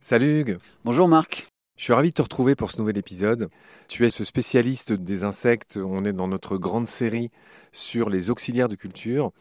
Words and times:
Salut 0.00 0.40
Hugues. 0.40 0.58
Bonjour 0.84 1.08
Marc. 1.08 1.46
Je 1.78 1.84
suis 1.84 1.92
ravi 1.94 2.10
de 2.10 2.14
te 2.14 2.22
retrouver 2.22 2.54
pour 2.54 2.70
ce 2.70 2.78
nouvel 2.78 2.98
épisode. 2.98 3.48
Tu 3.88 4.04
es 4.04 4.10
ce 4.10 4.24
spécialiste 4.24 4.92
des 4.92 5.24
insectes. 5.24 5.78
On 5.82 6.04
est 6.04 6.12
dans 6.12 6.28
notre 6.28 6.56
grande 6.56 6.86
série 6.86 7.30
sur 7.72 8.10
les 8.10 8.28
auxiliaires 8.28 8.68
de 8.68 8.74
culture. 8.74 9.32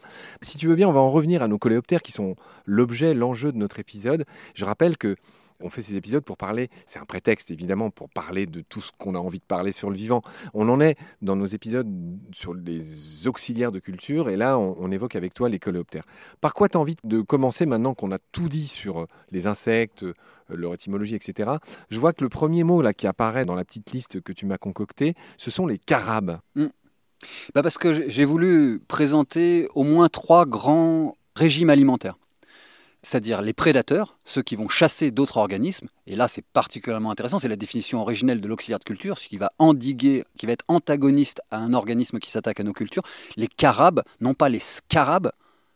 Si 0.42 0.58
tu 0.58 0.68
veux 0.68 0.76
bien, 0.76 0.88
on 0.88 0.94
va 0.94 1.02
en 1.02 1.12
revenir 1.12 1.44
à 1.44 1.48
nos 1.48 1.58
coléoptères 1.58 2.02
qui 2.02 2.12
sont 2.12 2.36
l'objet, 2.66 3.14
l'enjeu 3.14 3.52
de 3.52 3.58
notre 3.58 3.80
épisode. 3.80 4.26
Je 4.56 4.66
rappelle 4.66 4.98
que 4.98 5.18
on 5.64 5.70
fait 5.70 5.82
ces 5.82 5.96
épisodes 5.96 6.24
pour 6.24 6.38
parler, 6.38 6.70
c'est 6.86 7.00
un 7.00 7.06
prétexte 7.06 7.52
évidemment 7.52 7.90
pour 7.90 8.10
parler 8.10 8.46
de 8.46 8.62
tout 8.62 8.82
ce 8.82 8.92
qu'on 8.98 9.16
a 9.16 9.20
envie 9.20 9.40
de 9.40 9.46
parler 9.46 9.72
sur 9.72 9.90
le 9.90 9.96
vivant. 9.96 10.22
On 10.54 10.70
en 10.70 10.80
est 10.82 10.98
dans 11.22 11.36
nos 11.36 11.46
épisodes 11.46 11.90
sur 12.34 12.54
les 12.54 13.28
auxiliaires 13.28 13.72
de 13.72 13.80
culture 13.80 14.30
et 14.30 14.38
là 14.38 14.58
on, 14.58 14.92
évoque 14.92 15.16
avec 15.16 15.34
toi 15.34 15.48
les 15.48 15.60
coléoptères. 15.60 16.04
Par 16.42 16.54
quoi 16.54 16.68
tu 16.68 16.78
as 16.78 16.82
envie 16.82 16.98
de 17.04 17.22
commencer 17.22 17.66
maintenant 17.66 17.94
qu'on 17.94 18.12
a 18.12 18.18
tout 18.32 18.50
dit 18.50 18.68
sur 18.68 19.02
euh, 19.02 19.06
les 19.32 19.48
insectes, 19.48 20.04
euh, 20.04 20.14
leur 20.50 20.74
étymologie, 20.74 21.16
etc. 21.16 21.52
Je 21.90 22.00
vois 22.00 22.12
que 22.12 22.24
le 22.24 22.30
premier 22.30 22.66
mot 22.66 22.82
là 22.82 22.94
qui 22.94 23.08
apparaît 23.08 23.46
dans 23.46 23.56
la 23.56 23.64
petite 23.64 23.92
liste 23.92 24.20
que 24.22 24.34
tu 24.34 24.46
m'as 24.46 24.58
concoctée, 24.58 25.16
ce 25.38 25.50
sont 25.50 25.66
les 25.66 25.78
carabes. 25.78 26.40
Hmm. 26.56 26.68
Bah 27.54 27.64
parce 27.64 27.78
que 27.78 28.10
j'ai 28.10 28.26
voulu 28.26 28.82
présenter 28.88 29.68
au 29.76 29.84
moins 29.84 30.10
trois 30.10 30.46
grands 30.46 31.16
régimes 31.36 31.70
alimentaires 31.70 32.18
c'est-à-dire 33.04 33.42
les 33.42 33.54
prédateurs, 33.54 34.18
ceux 34.24 34.42
qui 34.42 34.56
vont 34.56 34.70
chasser 34.70 35.12
d'autres 35.12 35.38
organismes, 35.38 35.88
et 36.08 36.16
là 36.16 36.28
c'est 36.28 36.46
particulièrement 36.54 37.12
intéressant, 37.12 37.40
c'est 37.40 37.48
la 37.48 37.56
définition 37.56 38.02
originelle 38.02 38.42
de 38.42 38.48
l'auxiliaire 38.48 38.80
de 38.80 38.84
culture, 38.84 39.18
ce 39.18 39.28
qui 39.28 39.38
va 39.38 39.52
endiguer, 39.60 40.24
qui 40.38 40.46
va 40.46 40.52
être 40.52 40.66
antagoniste 40.68 41.42
à 41.50 41.58
un 41.58 41.74
organisme 41.74 42.20
qui 42.20 42.30
s'attaque 42.30 42.60
à 42.60 42.64
nos 42.64 42.74
cultures, 42.74 43.04
les 43.38 43.48
carabes, 43.48 44.04
non 44.20 44.34
pas 44.34 44.50
les 44.50 44.60
scarabes, 44.60 45.32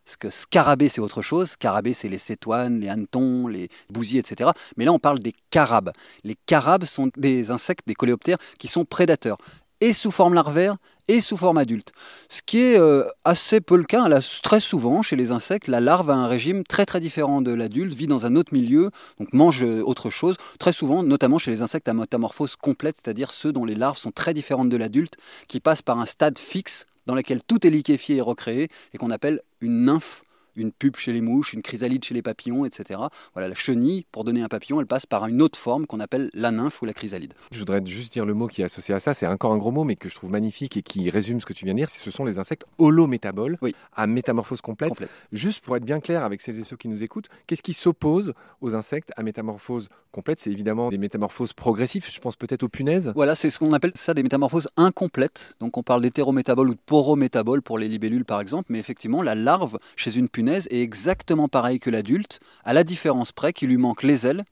parce 0.06 0.18
que 0.18 0.30
scarabée 0.30 0.88
c'est 0.88 1.02
autre 1.02 1.24
chose, 1.24 1.52
scarabée 1.52 1.96
c'est 1.96 2.10
les 2.10 2.20
cétoines, 2.20 2.80
les 2.80 2.90
hannetons, 2.90 3.48
les 3.48 3.70
bousiers, 3.90 4.20
etc. 4.20 4.52
Mais 4.78 4.86
là 4.86 4.94
on 4.94 5.00
parle 5.00 5.18
des 5.18 5.34
carabes. 5.50 5.92
Les 6.24 6.38
carabes 6.46 6.86
sont 6.86 7.10
des 7.18 7.50
insectes, 7.50 7.88
des 7.88 7.96
coléoptères 7.96 8.38
qui 8.60 8.68
sont 8.68 8.86
prédateurs 8.86 9.38
et 9.82 9.94
sous 9.94 10.12
forme 10.12 10.34
larvaire 10.34 10.78
et 11.08 11.22
sous 11.22 11.38
forme 11.38 11.58
adulte. 11.58 11.92
Ce 12.30 12.42
qui 12.44 12.60
est 12.60 12.80
euh, 12.80 13.04
assez 13.24 13.62
peu 13.62 13.78
le 13.78 13.84
cas. 13.84 14.08
Là, 14.08 14.20
très 14.42 14.60
souvent, 14.60 15.02
chez 15.02 15.16
les 15.16 15.32
insectes, 15.32 15.68
la 15.68 15.80
larve 15.80 16.10
a 16.10 16.16
un 16.16 16.28
régime 16.28 16.64
très 16.64 16.86
très 16.86 17.00
différent 17.00 17.42
de 17.42 17.54
l'adulte, 17.54 17.94
vit 17.94 18.08
dans 18.08 18.26
un 18.26 18.36
autre 18.36 18.54
milieu, 18.54 18.90
donc 19.20 19.32
mange 19.34 19.64
euh, 19.64 19.82
autre 19.84 20.10
chose. 20.10 20.36
Très 20.60 20.74
souvent, 20.74 21.04
notamment 21.04 21.38
chez 21.38 21.52
les 21.52 21.62
insectes 21.62 21.88
à 21.88 21.94
métamorphose 21.94 22.56
complète, 22.56 22.96
c'est-à-dire 22.96 23.32
ceux 23.32 23.52
dont 23.52 23.66
les 23.66 23.76
larves 23.76 23.98
sont 23.98 24.12
très 24.12 24.34
différentes 24.34 24.70
de 24.70 24.78
l'adulte, 24.78 25.16
qui 25.48 25.60
passent 25.60 25.84
par 25.84 26.00
un 26.00 26.06
stade 26.06 26.38
fixe 26.38 26.88
dans 27.06 27.16
lequel 27.16 27.42
tout 27.44 27.66
est 27.68 27.70
liquéfié 27.70 28.18
et 28.18 28.22
recréé, 28.22 28.70
et 28.94 28.98
qu'on 28.98 29.12
appelle 29.12 29.42
une 29.62 29.86
nymphe 29.86 30.24
une 30.56 30.72
pupe 30.72 30.98
chez 30.98 31.14
les 31.14 31.22
mouches, 31.22 31.54
une 31.54 31.62
chrysalide 31.62 32.04
chez 32.04 32.14
les 32.14 32.22
papillons, 32.22 32.66
etc. 32.66 33.00
Voilà, 33.34 33.48
la 33.48 33.56
chenille, 33.56 34.06
pour 34.12 34.24
donner 34.24 34.42
un 34.42 34.48
papillon, 34.48 34.80
elle 34.80 34.88
passe 34.88 35.06
par 35.06 35.28
une 35.28 35.42
autre 35.42 35.60
forme 35.60 35.86
qu'on 35.88 36.00
appelle 36.00 36.30
la 36.34 36.52
nymphe 36.52 36.82
ou 36.82 36.86
la 36.86 36.94
chrysalide. 36.94 37.34
Je 37.52 37.60
voudrais 37.60 37.86
juste 37.86 38.14
dire 38.14 38.26
le 38.26 38.34
mot 38.34 38.48
qui 38.48 38.62
est 38.62 38.66
associé 38.66 38.94
à 38.94 39.00
ça, 39.00 39.14
c'est 39.14 39.28
encore 39.28 39.54
un 39.54 39.58
gros 39.58 39.72
mot, 39.72 39.84
mais 39.84 39.96
que 39.96 40.10
je 40.10 40.16
trouve 40.16 40.32
magnifique 40.32 40.78
et 40.78 40.82
qui 40.82 41.10
résume 41.10 41.42
ce 41.42 41.46
que 41.46 41.54
tu 41.54 41.66
viens 41.66 41.74
de 41.74 41.80
dire, 41.80 41.90
ce 41.90 42.12
sont 42.12 42.26
les 42.26 42.40
insectes 42.40 42.66
holométaboles, 42.78 43.58
à 43.96 44.08
métamorphose 44.08 44.62
complète. 44.62 44.94
Juste 45.32 45.64
pour 45.64 45.76
être 45.76 45.86
bien 45.86 46.00
clair 46.00 46.24
avec 46.24 46.42
celles 46.42 46.60
et 46.60 46.64
ceux 46.64 46.78
qui 46.78 46.88
nous 46.88 47.04
écoutent, 47.04 47.28
qu'est-ce 47.48 47.64
qui 47.64 47.74
s'oppose 47.74 48.34
aux 48.62 48.76
insectes 48.76 49.12
à 49.18 49.24
métamorphose 49.24 49.90
complète? 50.12 50.40
C'est 50.40 50.52
évidemment 50.52 50.90
des 50.90 50.98
métamorphoses 50.98 51.54
progressives, 51.54 52.06
je 52.12 52.20
pense 52.20 52.36
peut-être 52.36 52.64
aux 52.64 52.70
punaises. 52.70 53.12
Voilà, 53.16 53.36
c'est 53.36 53.50
ce 53.50 53.60
qu'on 53.60 53.74
appelle 53.74 53.92
ça 53.96 54.14
des 54.14 54.24
métamorphoses 54.24 54.70
incomplètes. 54.78 55.56
Donc 55.60 55.78
on 55.78 55.84
parle 55.84 56.02
d'hétérométaboles 56.02 56.70
ou 56.70 56.74
de 56.74 56.80
porométaboles 56.86 57.62
pour 57.62 57.78
les 57.78 57.88
libellules 57.88 58.26
par 58.26 58.42
exemple, 58.42 58.68
mais 58.70 58.80
effectivement 58.80 59.22
la 59.22 59.36
larve 59.36 59.78
chez 59.96 60.18
une 60.18 60.30
punaise 60.30 60.45
est 60.50 60.82
exactement 60.82 61.48
pareil 61.48 61.80
que 61.80 61.90
l'adulte, 61.90 62.40
à 62.64 62.74
la 62.74 62.84
différence 62.84 63.32
près 63.32 63.54
qu'il 63.54 63.70
lui 63.70 63.78
manque 63.78 64.04
les 64.04 64.26
ailes 64.28 64.44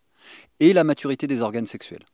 et 0.59 0.73
la 0.73 0.83
maturité 0.83 1.27
des 1.27 1.42
organes 1.42 1.67
sexuels. 1.67 2.05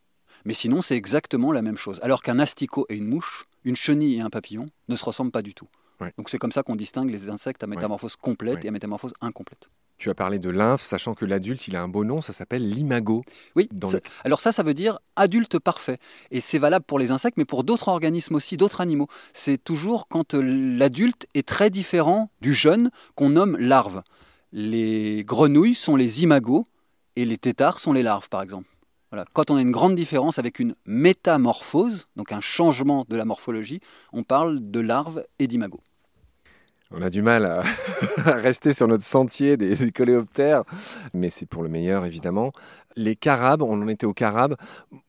Mais 0.45 0.53
sinon, 0.53 0.81
c'est 0.81 0.95
exactement 0.95 1.51
la 1.51 1.61
même 1.61 1.77
chose. 1.77 1.99
Alors 2.01 2.21
qu'un 2.21 2.39
asticot 2.39 2.85
et 2.89 2.95
une 2.95 3.07
mouche, 3.07 3.45
une 3.63 3.75
chenille 3.75 4.15
et 4.15 4.21
un 4.21 4.29
papillon 4.29 4.69
ne 4.87 4.95
se 4.95 5.03
ressemblent 5.03 5.31
pas 5.31 5.41
du 5.41 5.53
tout. 5.53 5.67
Donc 6.17 6.29
c'est 6.29 6.37
comme 6.37 6.53
ça 6.53 6.63
qu'on 6.63 6.77
distingue 6.77 7.09
les 7.09 7.29
insectes 7.29 7.61
à 7.63 7.67
métamorphose 7.67 8.15
complète 8.15 8.63
et 8.63 8.69
à 8.69 8.71
métamorphose 8.71 9.13
incomplète. 9.19 9.69
Tu 9.99 10.09
as 10.09 10.15
parlé 10.15 10.39
de 10.39 10.49
lymphe, 10.49 10.81
sachant 10.81 11.13
que 11.13 11.25
l'adulte, 11.25 11.67
il 11.67 11.75
a 11.75 11.81
un 11.81 11.89
beau 11.89 12.05
nom, 12.05 12.21
ça 12.21 12.31
s'appelle 12.31 12.67
l'imago. 12.67 13.25
Oui, 13.57 13.67
alors 14.23 14.39
ça, 14.39 14.53
ça 14.53 14.63
veut 14.63 14.73
dire 14.73 14.99
adulte 15.17 15.59
parfait. 15.59 15.97
Et 16.31 16.39
c'est 16.39 16.57
valable 16.57 16.85
pour 16.85 16.99
les 16.99 17.11
insectes, 17.11 17.35
mais 17.35 17.43
pour 17.43 17.65
d'autres 17.65 17.89
organismes 17.89 18.35
aussi, 18.35 18.55
d'autres 18.55 18.79
animaux. 18.79 19.07
C'est 19.33 19.61
toujours 19.61 20.07
quand 20.07 20.35
euh, 20.35 20.41
l'adulte 20.41 21.27
est 21.33 21.45
très 21.45 21.69
différent 21.69 22.31
du 22.39 22.53
jeune 22.53 22.91
qu'on 23.15 23.31
nomme 23.31 23.57
larve. 23.57 24.01
Les 24.53 25.25
grenouilles 25.25 25.75
sont 25.75 25.97
les 25.97 26.23
imagos 26.23 26.65
et 27.17 27.25
les 27.25 27.37
têtards 27.37 27.79
sont 27.79 27.91
les 27.91 28.01
larves, 28.01 28.29
par 28.29 28.41
exemple. 28.41 28.69
Voilà. 29.11 29.25
Quand 29.33 29.51
on 29.51 29.57
a 29.57 29.61
une 29.61 29.71
grande 29.71 29.95
différence 29.95 30.39
avec 30.39 30.59
une 30.59 30.75
métamorphose, 30.85 32.07
donc 32.15 32.31
un 32.31 32.39
changement 32.39 33.05
de 33.09 33.17
la 33.17 33.25
morphologie, 33.25 33.81
on 34.13 34.23
parle 34.23 34.71
de 34.71 34.79
larve 34.79 35.25
et 35.39 35.47
d'imago. 35.47 35.81
On 36.91 37.03
a 37.03 37.09
du 37.11 37.21
mal 37.21 37.45
à, 37.45 37.61
rester 38.25 38.73
sur 38.73 38.87
notre 38.87 39.03
sentier 39.03 39.57
des, 39.57 39.91
coléoptères, 39.91 40.63
mais 41.13 41.29
c'est 41.29 41.45
pour 41.45 41.61
le 41.61 41.69
meilleur 41.69 42.03
évidemment. 42.03 42.51
Les 42.95 43.15
carabes, 43.15 43.61
on 43.61 43.79
en 43.81 43.87
était 43.87 44.07
aux 44.07 44.13
carabes. 44.13 44.55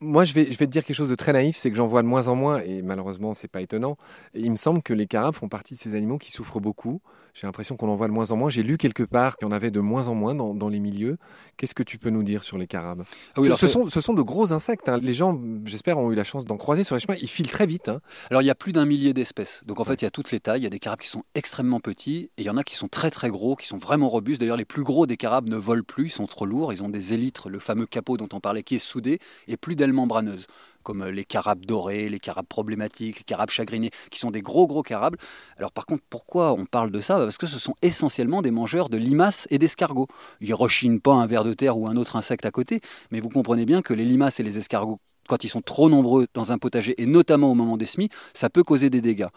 Moi, 0.01 0.25
je 0.25 0.35
vais, 0.35 0.53
je 0.53 0.59
vais 0.59 0.67
te 0.67 0.71
dire 0.71 0.85
quelque 0.85 0.97
chose 0.97 1.09
de 1.09 1.15
très 1.15 1.33
naïf, 1.33 1.57
c'est 1.57 1.71
que 1.71 1.77
j'en 1.77 1.87
vois 1.87 2.03
de 2.03 2.07
moins 2.07 2.29
en 2.29 2.35
moins, 2.35 2.59
et 2.61 2.83
malheureusement, 2.83 3.33
c'est 3.33 3.49
pas 3.49 3.63
étonnant. 3.63 3.97
il 4.35 4.51
me 4.51 4.57
semble 4.57 4.83
que 4.83 4.93
les 4.93 5.07
carabes 5.07 5.35
font 5.35 5.49
partie 5.49 5.75
de 5.75 5.81
ces 5.81 5.95
animaux 5.95 6.19
qui 6.19 6.31
souffrent 6.31 6.61
beaucoup. 6.61 7.01
J'ai 7.35 7.47
l'impression 7.47 7.77
qu'on 7.77 7.89
en 7.89 7.97
voit 7.97 8.09
de 8.09 8.13
moins 8.13 8.31
en 8.31 8.37
moins. 8.37 8.51
J'ai 8.51 8.63
lu 8.63 8.79
quelque 8.79 9.03
part 9.03 9.37
qu'il 9.37 9.47
y 9.47 9.49
en 9.49 9.53
avait 9.53 9.71
de 9.71 9.81
moins 9.81 10.09
en 10.09 10.15
moins 10.15 10.35
dans, 10.35 10.69
les 10.69 10.81
milieux. 10.81 11.19
Qu'est-ce 11.57 11.75
que 11.75 11.83
tu 11.83 11.99
peux 11.99 12.11
nous 12.11 12.23
dire 12.23 12.45
sur 12.45 12.59
les 12.59 12.67
carabes? 12.67 13.05
Ah 13.37 13.43
ce, 13.43 13.67
sont, 13.67 13.89
ce, 13.89 14.01
sont, 14.01 14.15
de 14.15 14.23
gros 14.23 14.53
insectes. 14.53 14.89
Hein. 14.89 14.99
Les 15.03 15.15
gens, 15.15 15.41
j'espère, 15.65 15.99
ont 15.99 16.11
eu 16.13 16.15
la 16.15 16.25
chance 16.25 16.45
d'en 16.45 16.57
croiser 16.57 16.85
sur 16.85 16.95
les 16.95 17.01
chemins. 17.01 17.19
Ils 17.21 17.29
filent 17.29 17.51
très 17.51 17.67
vite. 17.67 17.89
Hein. 17.89 18.01
Alors, 18.31 18.43
il 18.43 18.47
y 18.47 18.51
a 18.51 18.55
plus 18.55 18.73
d'un 18.73 18.87
millier 18.87 19.13
d'espèces. 19.13 19.63
Donc, 19.67 19.81
en 19.81 19.85
fait, 19.85 20.03
il 20.03 20.05
y 20.05 20.09
a 20.09 20.11
toutes 20.11 20.31
les 20.31 20.41
tailles. 20.41 20.61
Il 20.61 20.65
y 20.65 20.67
a 20.67 20.71
des 20.71 20.79
carabes 20.79 21.01
qui 21.01 21.09
sont 21.09 21.25
extrêmement 21.35 21.81
petits 21.81 22.31
et 22.37 22.43
il 22.43 22.45
y 22.45 22.51
en 22.51 22.57
a 22.57 22.65
qui 22.65 22.77
sont 22.77 22.89
très, 22.89 23.11
très 23.11 23.31
gros, 23.31 23.57
qui 23.57 23.67
sont 23.67 23.79
vraiment 23.79 24.09
robustes. 24.09 24.41
D'ailleurs, 24.41 24.57
les 24.57 24.65
plus 24.65 24.83
gros 24.83 25.07
des 25.07 25.17
carabes 25.17 25.49
ne 25.49 25.57
volent 25.57 25.85
plus. 25.87 26.07
Ils 26.07 26.11
sont 26.11 26.27
trop 26.27 26.47
lourds. 26.47 26.73
Ils 26.73 26.83
ont 26.83 26.89
des 26.89 27.15
élytres, 27.15 27.49
le 27.49 27.59
fameux 27.59 27.87
capot 27.87 28.17
dont 28.17 28.29
on 28.33 28.41
parlait, 28.41 28.63
qui 28.63 28.77
est 28.77 28.79
soudé 28.79 29.19
et 29.49 29.57
plus 29.57 29.77
d'ailes 29.77 29.93
membraneuses 29.93 30.47
comme 30.83 31.03
euh, 31.03 31.11
les 31.11 31.25
carabes 31.25 31.65
dorés, 31.65 32.09
les 32.09 32.21
carabes 32.21 32.47
problématiques, 32.47 33.19
les 33.19 33.25
carabes 33.25 33.51
chagrinés, 33.51 33.91
qui 34.11 34.19
sont 34.19 34.31
des 34.31 34.43
gros 34.43 34.67
gros 34.67 34.83
carabes. 34.83 35.17
Alors 35.57 35.73
par 35.73 35.87
contre, 35.87 36.03
pourquoi 36.09 36.53
on 36.53 36.67
parle 36.67 36.91
de 36.91 37.01
ça? 37.01 37.19
Parce 37.19 37.39
que 37.39 37.47
ce 37.47 37.59
sont 37.59 37.75
essentiellement 37.83 38.43
des 38.43 38.51
mangeurs 38.51 38.89
de 38.89 38.97
limaces 38.97 39.47
et 39.51 39.59
d'escargots. 39.59 40.09
Ils 40.41 40.55
rechinent 40.55 41.01
pas 41.01 41.15
un 41.15 41.27
ver 41.27 41.45
de 41.45 41.53
terre 41.53 41.79
ou 41.79 41.87
un 41.87 41.97
autre 41.97 42.17
insecte 42.17 42.47
à 42.47 42.51
côté, 42.51 42.81
mais 43.11 43.21
vous 43.21 43.29
comprenez 43.29 43.67
bien 43.67 43.83
que 43.83 43.95
les 43.95 44.05
limaces 44.05 44.41
et 44.41 44.43
les 44.43 44.59
escargots 44.59 44.99
quand 45.31 45.45
ils 45.45 45.49
sont 45.49 45.61
trop 45.61 45.89
nombreux 45.89 46.27
dans 46.35 46.51
un 46.51 46.59
potager, 46.59 47.01
et 47.01 47.07
notamment 47.07 47.53
au 47.53 47.55
moment 47.55 47.77
des 47.77 47.87
semis, 47.87 48.09
ça 48.35 48.51
peut 48.51 48.65
causer 48.65 48.91
des 48.91 49.01
dégâts. 49.01 49.29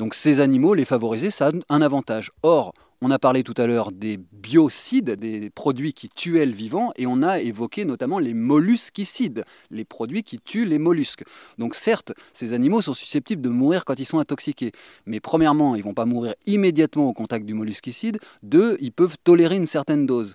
Donc 0.00 0.14
ces 0.14 0.40
animaux, 0.40 0.74
les 0.74 0.84
favoriser, 0.84 1.30
ça 1.30 1.48
a 1.48 1.52
un 1.68 1.82
avantage. 1.82 2.32
Or, 2.42 2.74
on 3.00 3.12
a 3.12 3.18
parlé 3.18 3.44
tout 3.44 3.54
à 3.56 3.66
l'heure 3.66 3.92
des 3.92 4.18
biocides, 4.32 5.12
des 5.12 5.50
produits 5.50 5.92
qui 5.92 6.08
tuaient 6.08 6.46
le 6.46 6.52
vivant, 6.52 6.92
et 6.96 7.06
on 7.06 7.22
a 7.22 7.38
évoqué 7.38 7.84
notamment 7.84 8.18
les 8.18 8.34
mollusquicides, 8.34 9.44
les 9.70 9.84
produits 9.84 10.24
qui 10.24 10.38
tuent 10.38 10.64
les 10.64 10.80
mollusques. 10.80 11.22
Donc 11.58 11.76
certes, 11.76 12.12
ces 12.32 12.52
animaux 12.52 12.82
sont 12.82 12.94
susceptibles 12.94 13.42
de 13.42 13.50
mourir 13.50 13.84
quand 13.84 14.00
ils 14.00 14.04
sont 14.04 14.18
intoxiqués, 14.18 14.72
mais 15.04 15.20
premièrement, 15.20 15.76
ils 15.76 15.80
ne 15.80 15.84
vont 15.84 15.94
pas 15.94 16.06
mourir 16.06 16.34
immédiatement 16.46 17.06
au 17.06 17.12
contact 17.12 17.46
du 17.46 17.54
mollusquicide, 17.54 18.18
deux, 18.42 18.76
ils 18.80 18.92
peuvent 18.92 19.16
tolérer 19.22 19.56
une 19.56 19.68
certaine 19.68 20.06
dose. 20.06 20.34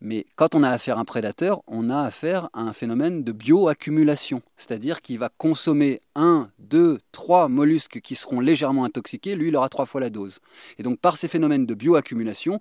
Mais 0.00 0.24
quand 0.36 0.54
on 0.54 0.62
a 0.62 0.70
affaire 0.70 0.96
à 0.96 1.00
un 1.00 1.04
prédateur, 1.04 1.62
on 1.66 1.90
a 1.90 2.00
affaire 2.02 2.48
à 2.54 2.62
un 2.62 2.72
phénomène 2.72 3.22
de 3.22 3.32
bioaccumulation, 3.32 4.40
c'est-à-dire 4.56 5.02
qu'il 5.02 5.18
va 5.18 5.28
consommer 5.28 6.00
un, 6.14 6.50
deux, 6.58 7.00
trois 7.12 7.48
mollusques 7.48 8.00
qui 8.00 8.14
seront 8.14 8.40
légèrement 8.40 8.84
intoxiqués, 8.84 9.34
lui 9.34 9.48
il 9.48 9.56
aura 9.56 9.68
trois 9.68 9.84
fois 9.84 10.00
la 10.00 10.08
dose. 10.08 10.40
Et 10.78 10.82
donc 10.82 10.98
par 10.98 11.18
ces 11.18 11.28
phénomènes 11.28 11.66
de 11.66 11.74
bioaccumulation, 11.74 12.60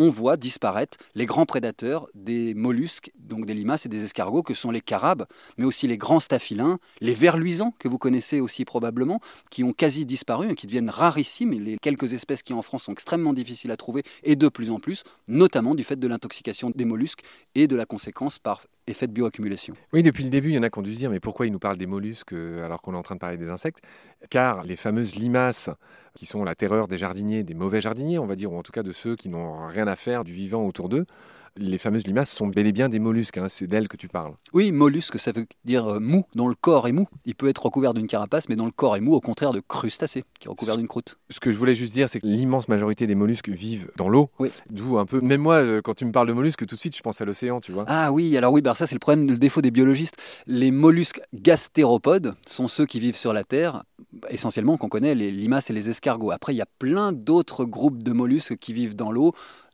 on 0.00 0.08
voit 0.08 0.38
disparaître 0.38 0.96
les 1.14 1.26
grands 1.26 1.44
prédateurs 1.44 2.08
des 2.14 2.54
mollusques, 2.54 3.12
donc 3.18 3.44
des 3.44 3.52
limaces 3.52 3.84
et 3.84 3.90
des 3.90 4.02
escargots, 4.02 4.42
que 4.42 4.54
sont 4.54 4.70
les 4.70 4.80
carabes, 4.80 5.26
mais 5.58 5.66
aussi 5.66 5.86
les 5.86 5.98
grands 5.98 6.20
staphylins, 6.20 6.78
les 7.02 7.12
vers 7.12 7.36
luisants, 7.36 7.74
que 7.78 7.86
vous 7.86 7.98
connaissez 7.98 8.40
aussi 8.40 8.64
probablement, 8.64 9.20
qui 9.50 9.62
ont 9.62 9.74
quasi 9.74 10.06
disparu 10.06 10.52
et 10.52 10.54
qui 10.54 10.66
deviennent 10.66 10.88
rarissimes. 10.88 11.52
les 11.52 11.76
quelques 11.76 12.14
espèces 12.14 12.42
qui 12.42 12.54
en 12.54 12.62
France 12.62 12.84
sont 12.84 12.92
extrêmement 12.92 13.34
difficiles 13.34 13.70
à 13.72 13.76
trouver, 13.76 14.02
et 14.22 14.36
de 14.36 14.48
plus 14.48 14.70
en 14.70 14.80
plus, 14.80 15.04
notamment 15.28 15.74
du 15.74 15.84
fait 15.84 15.96
de 15.96 16.08
l'intoxication 16.08 16.72
des 16.74 16.86
mollusques 16.86 17.22
et 17.54 17.66
de 17.66 17.76
la 17.76 17.84
conséquence 17.84 18.38
par 18.38 18.62
effet 18.90 19.06
de 19.06 19.12
bioaccumulation. 19.12 19.74
Oui, 19.92 20.02
depuis 20.02 20.24
le 20.24 20.30
début, 20.30 20.50
il 20.50 20.54
y 20.54 20.58
en 20.58 20.62
a 20.62 20.70
qui 20.70 20.78
ont 20.78 20.82
dû 20.82 20.92
se 20.92 20.98
dire 20.98 21.10
mais 21.10 21.20
pourquoi 21.20 21.46
ils 21.46 21.52
nous 21.52 21.58
parlent 21.58 21.78
des 21.78 21.86
mollusques 21.86 22.32
euh, 22.32 22.64
alors 22.64 22.82
qu'on 22.82 22.94
est 22.94 22.98
en 22.98 23.02
train 23.02 23.14
de 23.14 23.20
parler 23.20 23.36
des 23.36 23.50
insectes? 23.50 23.80
Car 24.28 24.64
les 24.64 24.76
fameuses 24.76 25.14
limaces, 25.14 25.70
qui 26.14 26.26
sont 26.26 26.44
la 26.44 26.54
terreur 26.54 26.88
des 26.88 26.98
jardiniers, 26.98 27.42
des 27.44 27.54
mauvais 27.54 27.80
jardiniers, 27.80 28.18
on 28.18 28.26
va 28.26 28.36
dire, 28.36 28.52
ou 28.52 28.58
en 28.58 28.62
tout 28.62 28.72
cas 28.72 28.82
de 28.82 28.92
ceux 28.92 29.16
qui 29.16 29.28
n'ont 29.28 29.66
rien 29.68 29.86
à 29.86 29.96
faire 29.96 30.24
du 30.24 30.32
vivant 30.32 30.66
autour 30.66 30.88
d'eux, 30.88 31.06
les 31.56 31.78
fameuses 31.78 32.06
limaces 32.06 32.30
sont 32.30 32.46
bel 32.46 32.66
et 32.66 32.72
bien 32.72 32.88
des 32.88 32.98
mollusques, 32.98 33.38
hein, 33.38 33.46
c'est 33.48 33.66
d'elles 33.66 33.88
que 33.88 33.96
tu 33.96 34.08
parles. 34.08 34.34
Oui, 34.52 34.72
mollusque, 34.72 35.18
ça 35.18 35.32
veut 35.32 35.46
dire 35.64 35.86
euh, 35.86 36.00
mou, 36.00 36.24
dont 36.34 36.48
le 36.48 36.54
corps 36.54 36.88
est 36.88 36.92
mou. 36.92 37.06
Il 37.24 37.34
peut 37.34 37.48
être 37.48 37.64
recouvert 37.64 37.94
d'une 37.94 38.06
carapace, 38.06 38.48
mais 38.48 38.56
dont 38.56 38.66
le 38.66 38.70
corps 38.70 38.96
est 38.96 39.00
mou, 39.00 39.14
au 39.14 39.20
contraire 39.20 39.52
de 39.52 39.60
crustacés, 39.60 40.24
qui 40.38 40.48
est 40.48 40.50
recouvert 40.50 40.76
d'une 40.76 40.88
croûte. 40.88 41.18
Ce 41.30 41.40
que 41.40 41.52
je 41.52 41.56
voulais 41.56 41.74
juste 41.74 41.92
dire, 41.92 42.08
c'est 42.08 42.20
que 42.20 42.26
l'immense 42.26 42.68
majorité 42.68 43.06
des 43.06 43.14
mollusques 43.14 43.48
vivent 43.48 43.90
dans 43.96 44.08
l'eau. 44.08 44.30
Oui. 44.38 44.50
D'où 44.70 44.98
un 44.98 45.06
peu, 45.06 45.20
même 45.20 45.40
moi, 45.40 45.56
euh, 45.56 45.80
quand 45.82 45.94
tu 45.94 46.04
me 46.04 46.12
parles 46.12 46.28
de 46.28 46.32
mollusques, 46.32 46.66
tout 46.66 46.74
de 46.74 46.80
suite, 46.80 46.96
je 46.96 47.02
pense 47.02 47.20
à 47.20 47.24
l'océan, 47.24 47.60
tu 47.60 47.72
vois. 47.72 47.84
Ah 47.88 48.12
oui, 48.12 48.36
alors 48.36 48.52
oui, 48.52 48.60
bah 48.60 48.74
ça 48.74 48.86
c'est 48.86 48.94
le 48.94 49.00
problème, 49.00 49.28
le 49.28 49.38
défaut 49.38 49.60
des 49.60 49.70
biologistes. 49.70 50.16
Les 50.46 50.70
mollusques 50.70 51.20
gastéropodes 51.34 52.34
sont 52.46 52.68
ceux 52.68 52.86
qui 52.86 53.00
vivent 53.00 53.16
sur 53.16 53.32
la 53.32 53.44
Terre, 53.44 53.84
essentiellement 54.28 54.76
qu'on 54.76 54.88
connaît 54.88 55.14
les 55.14 55.30
limaces 55.30 55.70
et 55.70 55.72
les 55.72 55.88
escargots. 55.88 56.30
Après, 56.30 56.52
il 56.52 56.56
y 56.56 56.62
a 56.62 56.68
plein 56.78 57.12
d'autres 57.12 57.64
groupes 57.64 58.02
de 58.02 58.12
mollusques 58.12 58.56
qui 58.56 58.72
vivent 58.72 58.96
dans 58.96 59.12
l'eau. 59.12 59.32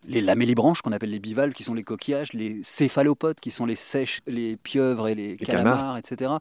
Les 0.08 0.20
lamellibranches, 0.20 0.82
qu'on 0.82 0.92
appelle 0.92 1.10
les 1.10 1.18
bivalves, 1.18 1.52
qui 1.52 1.64
sont 1.64 1.74
les 1.74 1.82
coquillages, 1.82 2.32
les 2.32 2.60
céphalopodes, 2.62 3.40
qui 3.40 3.50
sont 3.50 3.66
les 3.66 3.74
sèches, 3.74 4.20
les 4.26 4.56
pieuvres 4.56 5.08
et 5.08 5.14
les, 5.14 5.36
calamars, 5.36 5.78
calmars. 5.78 5.96
etc. 5.98 6.32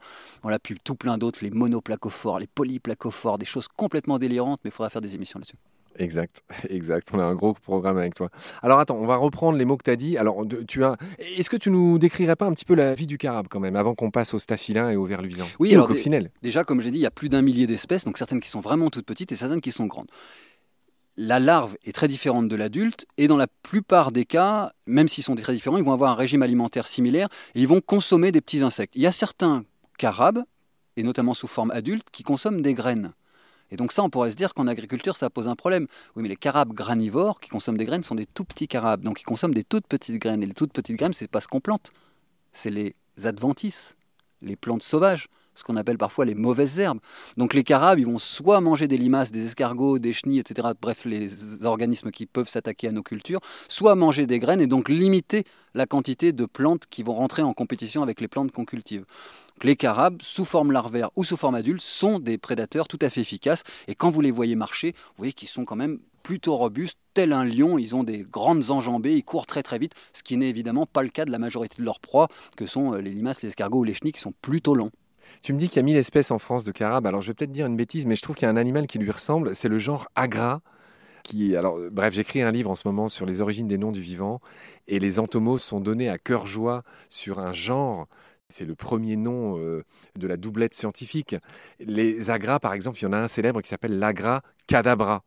Voilà, 0.43 0.59
puis 0.59 0.75
tout 0.83 0.95
plein 0.95 1.17
d'autres, 1.17 1.39
les 1.41 1.51
monoplacophores, 1.51 2.39
les 2.39 2.47
polyplacophores, 2.47 3.37
des 3.37 3.45
choses 3.45 3.67
complètement 3.67 4.19
délirantes, 4.19 4.59
mais 4.63 4.69
il 4.69 4.73
faudra 4.73 4.89
faire 4.89 5.01
des 5.01 5.15
émissions 5.15 5.39
là-dessus. 5.39 5.57
Exact, 5.97 6.43
exact. 6.69 7.09
On 7.13 7.19
a 7.19 7.23
un 7.23 7.35
gros 7.35 7.53
programme 7.53 7.97
avec 7.97 8.15
toi. 8.15 8.29
Alors 8.61 8.79
attends, 8.79 8.97
on 8.97 9.05
va 9.05 9.15
reprendre 9.15 9.57
les 9.57 9.65
mots 9.65 9.77
que 9.77 9.83
tu 9.83 9.91
as 9.91 9.95
dit. 9.95 10.17
Alors, 10.17 10.43
tu 10.67 10.83
as. 10.83 10.95
Est-ce 11.19 11.49
que 11.49 11.57
tu 11.57 11.69
nous 11.71 11.97
décrirais 11.99 12.35
pas 12.35 12.45
un 12.45 12.53
petit 12.53 12.65
peu 12.65 12.75
la 12.75 12.93
vie 12.93 13.07
du 13.07 13.17
carabe 13.17 13.47
quand 13.49 13.59
même, 13.59 13.75
avant 13.75 13.95
qu'on 13.95 14.11
passe 14.11 14.33
au 14.33 14.39
staphylin 14.39 14.89
et 14.89 14.95
au 14.95 15.05
verluisant 15.05 15.47
Oui, 15.59 15.71
et 15.71 15.73
alors, 15.75 15.87
des- 15.87 15.93
coccinelle? 15.93 16.31
Déjà, 16.41 16.63
comme 16.63 16.81
j'ai 16.81 16.91
dit, 16.91 16.97
il 16.99 17.01
y 17.03 17.05
a 17.05 17.11
plus 17.11 17.29
d'un 17.29 17.41
millier 17.41 17.67
d'espèces, 17.67 18.05
donc 18.05 18.17
certaines 18.17 18.39
qui 18.39 18.49
sont 18.49 18.59
vraiment 18.61 18.89
toutes 18.89 19.05
petites 19.05 19.31
et 19.31 19.35
certaines 19.35 19.61
qui 19.61 19.71
sont 19.71 19.85
grandes. 19.85 20.07
La 21.17 21.39
larve 21.39 21.77
est 21.85 21.93
très 21.93 22.09
différente 22.09 22.49
de 22.49 22.55
l'adulte 22.57 23.05
et 23.17 23.27
dans 23.27 23.37
la 23.37 23.47
plupart 23.63 24.11
des 24.11 24.25
cas, 24.25 24.73
même 24.85 25.07
s'ils 25.07 25.23
sont 25.23 25.35
très 25.35 25.53
différents, 25.53 25.77
ils 25.77 25.83
vont 25.83 25.93
avoir 25.93 26.11
un 26.11 26.15
régime 26.15 26.41
alimentaire 26.43 26.87
similaire 26.87 27.29
et 27.55 27.61
ils 27.61 27.67
vont 27.69 27.79
consommer 27.79 28.33
des 28.33 28.41
petits 28.41 28.59
insectes. 28.61 28.95
Il 28.97 29.01
y 29.01 29.07
a 29.07 29.13
certains 29.13 29.63
carabes, 29.97 30.43
et 30.97 31.03
notamment 31.03 31.33
sous 31.33 31.47
forme 31.47 31.71
adulte, 31.71 32.07
qui 32.11 32.23
consomment 32.23 32.61
des 32.61 32.73
graines. 32.73 33.13
Et 33.71 33.77
donc 33.77 33.91
ça, 33.91 34.03
on 34.03 34.09
pourrait 34.09 34.31
se 34.31 34.35
dire 34.35 34.53
qu'en 34.53 34.67
agriculture, 34.67 35.17
ça 35.17 35.29
pose 35.29 35.47
un 35.47 35.55
problème. 35.55 35.87
Oui, 36.15 36.23
mais 36.23 36.29
les 36.29 36.35
carabes 36.35 36.73
granivores 36.73 37.39
qui 37.39 37.49
consomment 37.49 37.77
des 37.77 37.85
graines 37.85 38.03
sont 38.03 38.15
des 38.15 38.25
tout 38.25 38.45
petits 38.45 38.67
carabes, 38.67 39.01
donc 39.01 39.21
ils 39.21 39.25
consomment 39.25 39.53
des 39.53 39.63
toutes 39.63 39.87
petites 39.87 40.19
graines. 40.19 40.43
Et 40.43 40.45
les 40.45 40.53
toutes 40.53 40.73
petites 40.73 40.95
graines, 40.95 41.13
c'est 41.13 41.29
pas 41.29 41.41
ce 41.41 41.47
qu'on 41.47 41.61
plante, 41.61 41.91
c'est 42.51 42.69
les 42.69 42.95
adventices, 43.23 43.95
les 44.41 44.55
plantes 44.55 44.83
sauvages, 44.83 45.27
ce 45.55 45.63
qu'on 45.63 45.77
appelle 45.77 45.97
parfois 45.97 46.25
les 46.25 46.35
mauvaises 46.35 46.79
herbes. 46.79 46.99
Donc 47.37 47.53
les 47.53 47.63
carabes, 47.63 47.99
ils 47.99 48.05
vont 48.05 48.17
soit 48.17 48.61
manger 48.61 48.87
des 48.87 48.97
limaces, 48.97 49.31
des 49.31 49.45
escargots, 49.45 49.99
des 49.99 50.13
chenilles, 50.13 50.39
etc., 50.39 50.69
bref, 50.79 51.05
les 51.05 51.65
organismes 51.65 52.11
qui 52.11 52.25
peuvent 52.25 52.49
s'attaquer 52.49 52.89
à 52.89 52.91
nos 52.91 53.03
cultures, 53.03 53.39
soit 53.67 53.95
manger 53.95 54.27
des 54.27 54.39
graines 54.39 54.61
et 54.61 54.67
donc 54.67 54.89
limiter 54.89 55.43
la 55.73 55.85
quantité 55.85 56.33
de 56.33 56.45
plantes 56.45 56.83
qui 56.89 57.03
vont 57.03 57.15
rentrer 57.15 57.41
en 57.41 57.53
compétition 57.53 58.03
avec 58.03 58.21
les 58.21 58.27
plantes 58.27 58.51
qu'on 58.51 58.65
cultive. 58.65 59.05
Les 59.63 59.75
carabes, 59.75 60.21
sous 60.21 60.45
forme 60.45 60.71
larvaire 60.71 61.09
ou 61.15 61.23
sous 61.23 61.37
forme 61.37 61.55
adulte, 61.55 61.81
sont 61.81 62.19
des 62.19 62.37
prédateurs 62.37 62.87
tout 62.87 62.99
à 63.01 63.09
fait 63.09 63.21
efficaces. 63.21 63.63
Et 63.87 63.95
quand 63.95 64.09
vous 64.09 64.21
les 64.21 64.31
voyez 64.31 64.55
marcher, 64.55 64.91
vous 64.91 65.13
voyez 65.17 65.33
qu'ils 65.33 65.47
sont 65.47 65.65
quand 65.65 65.75
même 65.75 65.99
plutôt 66.23 66.55
robustes, 66.55 66.97
tel 67.13 67.31
un 67.33 67.45
lion, 67.45 67.77
ils 67.77 67.95
ont 67.95 68.03
des 68.03 68.23
grandes 68.23 68.71
enjambées, 68.71 69.13
ils 69.13 69.23
courent 69.23 69.45
très 69.45 69.63
très 69.63 69.77
vite, 69.77 69.93
ce 70.11 70.23
qui 70.23 70.37
n'est 70.37 70.49
évidemment 70.49 70.85
pas 70.85 71.03
le 71.03 71.09
cas 71.09 71.23
de 71.23 71.31
la 71.31 71.37
majorité 71.37 71.75
de 71.77 71.85
leurs 71.85 71.99
proies, 71.99 72.27
que 72.57 72.65
sont 72.65 72.93
euh, 72.93 72.97
les 72.99 73.11
limaces, 73.11 73.43
les 73.43 73.49
escargots 73.49 73.79
ou 73.79 73.83
les 73.83 73.93
chenilles, 73.93 74.11
qui 74.11 74.19
sont 74.19 74.33
plutôt 74.41 74.75
lents. 74.75 74.89
Tu 75.41 75.53
me 75.53 75.57
dis 75.59 75.67
qu'il 75.67 75.77
y 75.77 75.79
a 75.79 75.83
1000 75.83 75.97
espèces 75.97 76.31
en 76.31 76.39
France 76.39 76.63
de 76.63 76.71
carabes. 76.71 77.05
Alors, 77.05 77.21
je 77.21 77.27
vais 77.27 77.33
peut-être 77.33 77.51
dire 77.51 77.67
une 77.67 77.75
bêtise, 77.75 78.05
mais 78.05 78.15
je 78.15 78.21
trouve 78.21 78.35
qu'il 78.35 78.45
y 78.45 78.49
a 78.49 78.51
un 78.51 78.57
animal 78.57 78.87
qui 78.87 78.97
lui 78.97 79.11
ressemble. 79.11 79.55
C'est 79.55 79.69
le 79.69 79.79
genre 79.79 80.07
agra. 80.15 80.61
Qui, 81.23 81.55
alors, 81.55 81.77
euh, 81.77 81.89
bref, 81.91 82.13
j'écris 82.13 82.41
un 82.41 82.51
livre 82.51 82.69
en 82.69 82.75
ce 82.75 82.87
moment 82.87 83.07
sur 83.07 83.25
les 83.25 83.41
origines 83.41 83.67
des 83.67 83.77
noms 83.77 83.91
du 83.91 84.01
vivant. 84.01 84.41
Et 84.87 84.99
les 84.99 85.19
entomos 85.19 85.57
sont 85.57 85.79
donnés 85.79 86.09
à 86.09 86.17
cœur 86.17 86.45
joie 86.45 86.83
sur 87.09 87.39
un 87.39 87.53
genre. 87.53 88.07
C'est 88.49 88.65
le 88.65 88.75
premier 88.75 89.15
nom 89.15 89.57
euh, 89.57 89.83
de 90.17 90.27
la 90.27 90.37
doublette 90.37 90.75
scientifique. 90.75 91.35
Les 91.79 92.29
agras, 92.29 92.59
par 92.59 92.73
exemple, 92.73 92.99
il 92.99 93.03
y 93.03 93.05
en 93.07 93.13
a 93.13 93.17
un 93.17 93.27
célèbre 93.27 93.61
qui 93.61 93.69
s'appelle 93.69 93.97
l'agra 93.97 94.43
cadabra. 94.67 95.23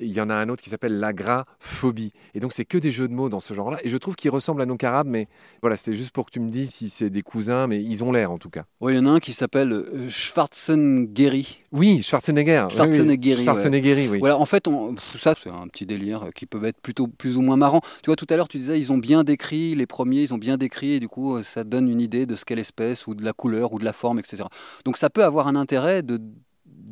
Il 0.00 0.12
y 0.12 0.20
en 0.20 0.28
a 0.28 0.34
un 0.34 0.48
autre 0.48 0.62
qui 0.62 0.68
s'appelle 0.70 0.98
l'agraphobie. 0.98 2.12
Et 2.34 2.40
donc, 2.40 2.52
c'est 2.52 2.64
que 2.64 2.76
des 2.76 2.92
jeux 2.92 3.08
de 3.08 3.14
mots 3.14 3.28
dans 3.28 3.40
ce 3.40 3.54
genre-là. 3.54 3.78
Et 3.84 3.88
je 3.88 3.96
trouve 3.96 4.16
qu'ils 4.16 4.30
ressemblent 4.30 4.60
à 4.60 4.66
nos 4.66 4.76
carabes, 4.76 5.06
mais 5.06 5.28
voilà, 5.62 5.76
c'était 5.76 5.94
juste 5.94 6.10
pour 6.10 6.26
que 6.26 6.30
tu 6.30 6.40
me 6.40 6.50
dises 6.50 6.70
si 6.72 6.90
c'est 6.90 7.08
des 7.10 7.22
cousins, 7.22 7.66
mais 7.68 7.82
ils 7.82 8.02
ont 8.04 8.12
l'air 8.12 8.30
en 8.32 8.38
tout 8.38 8.50
cas. 8.50 8.64
Oui, 8.80 8.94
il 8.94 8.96
y 8.96 8.98
en 8.98 9.06
a 9.06 9.10
un 9.10 9.18
qui 9.20 9.32
s'appelle 9.32 9.72
euh, 9.72 10.08
Schwarzenegger. 10.08 11.44
Oui, 11.72 12.02
Schwarzenegger. 12.02 12.64
Oui, 12.66 12.68
oui. 12.68 12.74
Schwarzenegger, 12.74 13.36
ouais. 13.36 13.42
Schwarzenegger, 13.44 14.08
oui. 14.08 14.18
Voilà, 14.18 14.38
en 14.38 14.46
fait, 14.46 14.68
on- 14.68 14.94
ça, 15.18 15.34
c'est 15.40 15.50
un 15.50 15.68
petit 15.68 15.86
délire 15.86 16.28
qui 16.34 16.46
peut 16.46 16.62
être 16.64 16.80
plutôt 16.80 17.06
plus 17.06 17.36
ou 17.36 17.42
moins 17.42 17.56
marrant. 17.56 17.80
Tu 18.02 18.06
vois, 18.06 18.16
tout 18.16 18.26
à 18.28 18.36
l'heure, 18.36 18.48
tu 18.48 18.58
disais, 18.58 18.78
ils 18.78 18.92
ont 18.92 18.98
bien 18.98 19.24
décrit, 19.24 19.74
les 19.74 19.86
premiers, 19.86 20.22
ils 20.22 20.34
ont 20.34 20.38
bien 20.38 20.56
décrit, 20.56 20.92
et 20.94 21.00
du 21.00 21.08
coup, 21.08 21.36
euh, 21.36 21.42
ça 21.42 21.64
donne 21.64 21.88
une 21.88 22.00
idée 22.00 22.26
de 22.26 22.34
ce 22.34 22.44
qu'est 22.44 22.56
l'espèce, 22.56 23.06
ou 23.06 23.14
de 23.14 23.24
la 23.24 23.32
couleur, 23.32 23.72
ou 23.72 23.78
de 23.78 23.84
la 23.84 23.92
forme, 23.92 24.18
etc. 24.18 24.44
Donc, 24.84 24.96
ça 24.96 25.08
peut 25.10 25.24
avoir 25.24 25.46
un 25.48 25.56
intérêt 25.56 26.02
de 26.02 26.20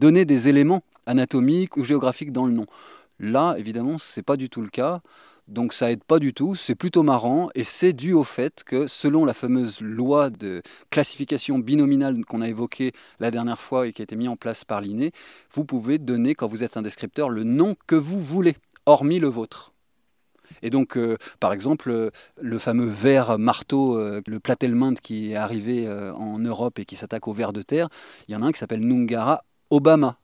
donner 0.00 0.24
des 0.24 0.48
éléments 0.48 0.80
anatomiques 1.06 1.76
ou 1.76 1.84
géographiques 1.84 2.32
dans 2.32 2.46
le 2.46 2.52
nom. 2.52 2.66
Là, 3.18 3.54
évidemment, 3.58 3.98
c'est 3.98 4.22
pas 4.22 4.38
du 4.38 4.48
tout 4.48 4.62
le 4.62 4.70
cas. 4.70 5.02
Donc 5.46 5.72
ça 5.72 5.90
aide 5.90 6.04
pas 6.04 6.20
du 6.20 6.32
tout, 6.32 6.54
c'est 6.54 6.76
plutôt 6.76 7.02
marrant 7.02 7.50
et 7.56 7.64
c'est 7.64 7.92
dû 7.92 8.12
au 8.12 8.22
fait 8.22 8.62
que 8.64 8.86
selon 8.86 9.24
la 9.24 9.34
fameuse 9.34 9.80
loi 9.80 10.30
de 10.30 10.62
classification 10.90 11.58
binominale 11.58 12.24
qu'on 12.24 12.40
a 12.40 12.48
évoquée 12.48 12.92
la 13.18 13.32
dernière 13.32 13.60
fois 13.60 13.88
et 13.88 13.92
qui 13.92 14.00
a 14.00 14.04
été 14.04 14.14
mise 14.14 14.28
en 14.28 14.36
place 14.36 14.64
par 14.64 14.80
l'INE, 14.80 15.10
vous 15.52 15.64
pouvez 15.64 15.98
donner 15.98 16.36
quand 16.36 16.46
vous 16.46 16.62
êtes 16.62 16.76
un 16.76 16.82
descripteur 16.82 17.30
le 17.30 17.42
nom 17.42 17.74
que 17.88 17.96
vous 17.96 18.20
voulez, 18.20 18.54
hormis 18.86 19.18
le 19.18 19.26
vôtre. 19.26 19.72
Et 20.62 20.70
donc, 20.70 20.96
euh, 20.96 21.16
par 21.40 21.52
exemple, 21.52 21.90
euh, 21.90 22.10
le 22.40 22.58
fameux 22.58 22.88
ver 22.88 23.38
marteau, 23.38 23.98
euh, 23.98 24.20
le 24.26 24.40
platelminthe 24.40 25.00
qui 25.00 25.32
est 25.32 25.36
arrivé 25.36 25.86
euh, 25.86 26.12
en 26.14 26.38
Europe 26.38 26.78
et 26.78 26.84
qui 26.84 26.96
s'attaque 26.96 27.28
au 27.28 27.32
ver 27.32 27.52
de 27.52 27.62
terre, 27.62 27.88
il 28.28 28.32
y 28.32 28.36
en 28.36 28.42
a 28.42 28.46
un 28.46 28.52
qui 28.52 28.58
s'appelle 28.58 28.86
Nungara 28.86 29.44
Obama. 29.70 30.16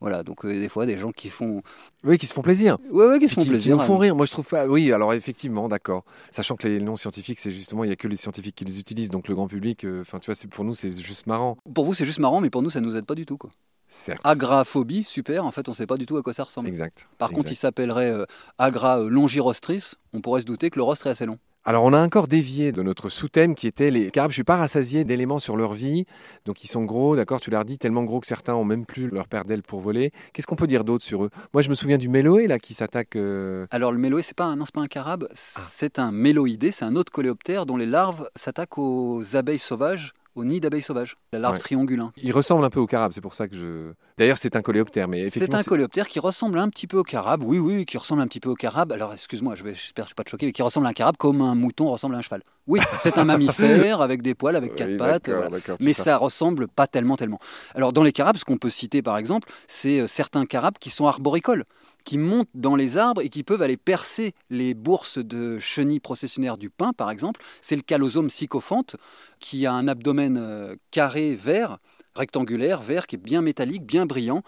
Voilà, 0.00 0.24
donc 0.24 0.44
euh, 0.44 0.50
des 0.50 0.68
fois, 0.68 0.84
des 0.84 0.98
gens 0.98 1.12
qui 1.12 1.28
font... 1.28 1.62
Oui, 2.02 2.18
qui 2.18 2.26
se 2.26 2.34
font 2.34 2.42
plaisir. 2.42 2.76
Ouais, 2.90 3.06
ouais, 3.06 3.18
qui 3.20 3.28
se 3.28 3.34
font 3.34 3.44
qui, 3.44 3.50
plaisir. 3.50 3.76
Qui 3.76 3.80
nous 3.80 3.86
font 3.86 3.98
rire. 3.98 4.16
Moi, 4.16 4.26
je 4.26 4.32
trouve 4.32 4.46
pas. 4.48 4.66
Oui, 4.66 4.92
alors 4.92 5.14
effectivement, 5.14 5.68
d'accord. 5.68 6.04
Sachant 6.32 6.56
que 6.56 6.66
les 6.66 6.80
noms 6.80 6.96
scientifiques, 6.96 7.38
c'est 7.38 7.52
justement, 7.52 7.84
il 7.84 7.90
y 7.90 7.92
a 7.92 7.96
que 7.96 8.08
les 8.08 8.16
scientifiques 8.16 8.56
qui 8.56 8.64
les 8.64 8.80
utilisent, 8.80 9.10
donc 9.10 9.28
le 9.28 9.36
grand 9.36 9.46
public. 9.46 9.84
euh, 9.84 10.00
Enfin, 10.00 10.18
tu 10.18 10.32
vois, 10.32 10.50
pour 10.50 10.64
nous, 10.64 10.74
c'est 10.74 10.90
juste 10.90 11.28
marrant. 11.28 11.56
Pour 11.72 11.84
vous, 11.84 11.94
c'est 11.94 12.04
juste 12.04 12.18
marrant, 12.18 12.40
mais 12.40 12.50
pour 12.50 12.62
nous, 12.62 12.70
ça 12.70 12.80
nous 12.80 12.96
aide 12.96 13.06
pas 13.06 13.14
du 13.14 13.26
tout. 13.26 13.36
Quoi. 13.36 13.50
Certes. 13.86 14.20
Agraphobie, 14.24 15.04
super, 15.04 15.44
en 15.44 15.52
fait, 15.52 15.68
on 15.68 15.72
sait 15.72 15.86
pas 15.86 15.96
du 15.96 16.06
tout 16.06 16.16
à 16.16 16.22
quoi 16.22 16.32
ça 16.32 16.42
ressemble. 16.42 16.66
Exact. 16.66 17.06
Par 17.18 17.30
contre, 17.30 17.52
il 17.52 17.56
s'appellerait 17.56 18.10
euh, 18.10 18.24
Agra 18.58 18.98
longirostris, 18.98 19.92
on 20.14 20.20
pourrait 20.20 20.40
se 20.40 20.46
douter 20.46 20.70
que 20.70 20.76
le 20.80 20.82
rostre 20.82 21.06
est 21.06 21.10
assez 21.10 21.26
long. 21.26 21.38
Alors, 21.64 21.84
on 21.84 21.92
a 21.92 22.02
encore 22.02 22.26
dévié 22.26 22.72
de 22.72 22.82
notre 22.82 23.08
sous-thème 23.08 23.54
qui 23.54 23.68
était 23.68 23.92
les 23.92 24.10
carabes. 24.10 24.32
Je 24.32 24.34
suis 24.34 24.42
pas 24.42 24.56
rassasié 24.56 25.04
d'éléments 25.04 25.38
sur 25.38 25.56
leur 25.56 25.74
vie. 25.74 26.06
Donc, 26.44 26.64
ils 26.64 26.66
sont 26.66 26.82
gros, 26.82 27.14
d'accord, 27.14 27.38
tu 27.38 27.50
l'as 27.50 27.62
dit, 27.62 27.78
tellement 27.78 28.02
gros 28.02 28.18
que 28.18 28.26
certains 28.26 28.54
ont 28.56 28.64
même 28.64 28.84
plus 28.84 29.08
leur 29.10 29.28
paire 29.28 29.44
d'ailes 29.44 29.62
pour 29.62 29.78
voler. 29.80 30.10
Qu'est-ce 30.32 30.48
qu'on 30.48 30.56
peut 30.56 30.66
dire 30.66 30.82
d'autre 30.82 31.04
sur 31.04 31.24
eux? 31.24 31.30
Moi, 31.52 31.62
je 31.62 31.68
me 31.70 31.76
souviens 31.76 31.98
du 31.98 32.08
méloé, 32.08 32.48
là, 32.48 32.58
qui 32.58 32.74
s'attaque. 32.74 33.14
euh, 33.14 33.68
Alors, 33.70 33.92
le 33.92 33.98
méloé, 33.98 34.22
c'est 34.22 34.36
pas 34.36 34.46
un, 34.46 34.56
non, 34.56 34.64
pas 34.74 34.80
un 34.80 34.88
carabe, 34.88 35.28
c'est 35.34 36.00
un 36.00 36.10
méloïdé, 36.10 36.72
c'est 36.72 36.84
un 36.84 36.96
autre 36.96 37.12
coléoptère 37.12 37.64
dont 37.64 37.76
les 37.76 37.86
larves 37.86 38.28
s'attaquent 38.34 38.78
aux 38.78 39.36
abeilles 39.36 39.60
sauvages, 39.60 40.14
aux 40.34 40.44
nids 40.44 40.60
d'abeilles 40.60 40.82
sauvages, 40.82 41.16
la 41.32 41.38
larve 41.38 41.54
Ouais. 41.54 41.60
triongulin. 41.60 42.12
Il 42.16 42.32
ressemble 42.32 42.64
un 42.64 42.70
peu 42.70 42.80
au 42.80 42.86
carabe, 42.86 43.12
c'est 43.14 43.20
pour 43.20 43.34
ça 43.34 43.48
que 43.48 43.54
je. 43.56 43.92
D'ailleurs, 44.16 44.38
c'est 44.38 44.56
un 44.56 44.62
coléoptère, 44.62 45.08
mais 45.08 45.28
C'est 45.28 45.54
un 45.54 45.62
coléoptère 45.62 46.08
qui 46.08 46.20
ressemble 46.20 46.58
un 46.58 46.68
petit 46.68 46.86
peu 46.86 46.96
au 46.98 47.02
carabe, 47.02 47.42
oui, 47.44 47.58
oui, 47.58 47.84
qui 47.84 47.98
ressemble 47.98 48.22
un 48.22 48.26
petit 48.26 48.40
peu 48.40 48.48
au 48.48 48.54
carabe. 48.54 48.92
Alors, 48.92 49.12
excuse-moi, 49.12 49.54
je 49.54 49.62
vais, 49.64 49.74
j'espère 49.74 50.04
que 50.04 50.08
je 50.08 50.12
vais 50.12 50.16
pas 50.16 50.24
te 50.24 50.30
choquer, 50.30 50.46
mais 50.46 50.52
qui 50.52 50.62
ressemble 50.62 50.86
à 50.86 50.90
un 50.90 50.94
carabe 50.94 51.16
comme 51.18 51.40
un 51.42 51.54
mouton 51.54 51.88
ressemble 51.88 52.14
à 52.14 52.18
un 52.18 52.22
cheval. 52.22 52.42
Oui, 52.66 52.80
c'est 52.96 53.18
un 53.18 53.24
mammifère 53.26 54.00
avec 54.00 54.22
des 54.22 54.34
poils, 54.34 54.56
avec 54.56 54.74
quatre 54.74 54.96
pattes. 54.96 55.28
voilà. 55.28 55.48
Mais 55.80 55.92
ça. 55.92 56.04
ça 56.04 56.16
ressemble 56.16 56.68
pas 56.68 56.86
tellement, 56.86 57.16
tellement. 57.16 57.38
Alors, 57.74 57.92
dans 57.92 58.02
les 58.02 58.12
carabes, 58.12 58.36
ce 58.36 58.44
qu'on 58.44 58.56
peut 58.58 58.70
citer 58.70 59.02
par 59.02 59.18
exemple, 59.18 59.48
c'est 59.66 60.00
euh, 60.00 60.06
certains 60.06 60.46
carabes 60.46 60.78
qui 60.78 60.90
sont 60.90 61.06
arboricoles, 61.06 61.64
qui 62.04 62.18
montent 62.18 62.48
dans 62.54 62.76
les 62.76 62.96
arbres 62.96 63.20
et 63.20 63.28
qui 63.28 63.42
peuvent 63.42 63.62
aller 63.62 63.76
percer 63.76 64.34
les 64.50 64.74
bourses 64.74 65.18
de 65.18 65.58
chenilles 65.58 66.00
processionnaires 66.00 66.58
du 66.58 66.70
pin, 66.70 66.92
par 66.92 67.10
exemple. 67.10 67.40
C'est 67.60 67.76
le 67.76 67.82
calosome 67.82 68.30
sycophante, 68.30 68.96
qui 69.38 69.66
a 69.66 69.72
un 69.72 69.88
abdomen 69.88 70.36
euh, 70.36 70.76
carré 70.90 71.34
vert, 71.34 71.78
rectangulaire, 72.14 72.82
vert, 72.82 73.06
qui 73.06 73.16
est 73.16 73.18
bien 73.18 73.42
métallique, 73.42 73.84
bien 73.84 74.06
brillant, 74.06 74.42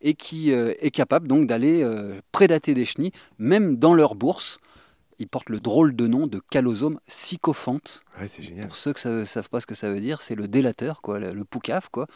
et 0.00 0.14
qui 0.14 0.52
euh, 0.52 0.74
est 0.80 0.90
capable 0.90 1.28
donc 1.28 1.46
d'aller 1.46 1.82
euh, 1.82 2.20
prédater 2.32 2.74
des 2.74 2.84
chenilles, 2.84 3.12
même 3.38 3.76
dans 3.76 3.94
leur 3.94 4.14
bourse. 4.14 4.58
Il 5.20 5.28
porte 5.28 5.48
le 5.48 5.60
drôle 5.60 5.94
de 5.94 6.08
nom 6.08 6.26
de 6.26 6.40
calosome 6.50 6.98
sycophante. 7.06 8.02
Ouais, 8.20 8.26
c'est 8.26 8.42
génial. 8.42 8.66
Pour 8.66 8.76
ceux 8.76 8.92
qui 8.92 9.06
ne 9.06 9.24
savent 9.24 9.48
pas 9.48 9.60
ce 9.60 9.66
que 9.66 9.76
ça 9.76 9.92
veut 9.92 10.00
dire, 10.00 10.20
c'est 10.22 10.34
le 10.34 10.48
délateur, 10.48 11.02
quoi, 11.02 11.20
le, 11.20 11.32
le 11.32 11.44
poucave, 11.44 11.88
quoi. 11.90 12.08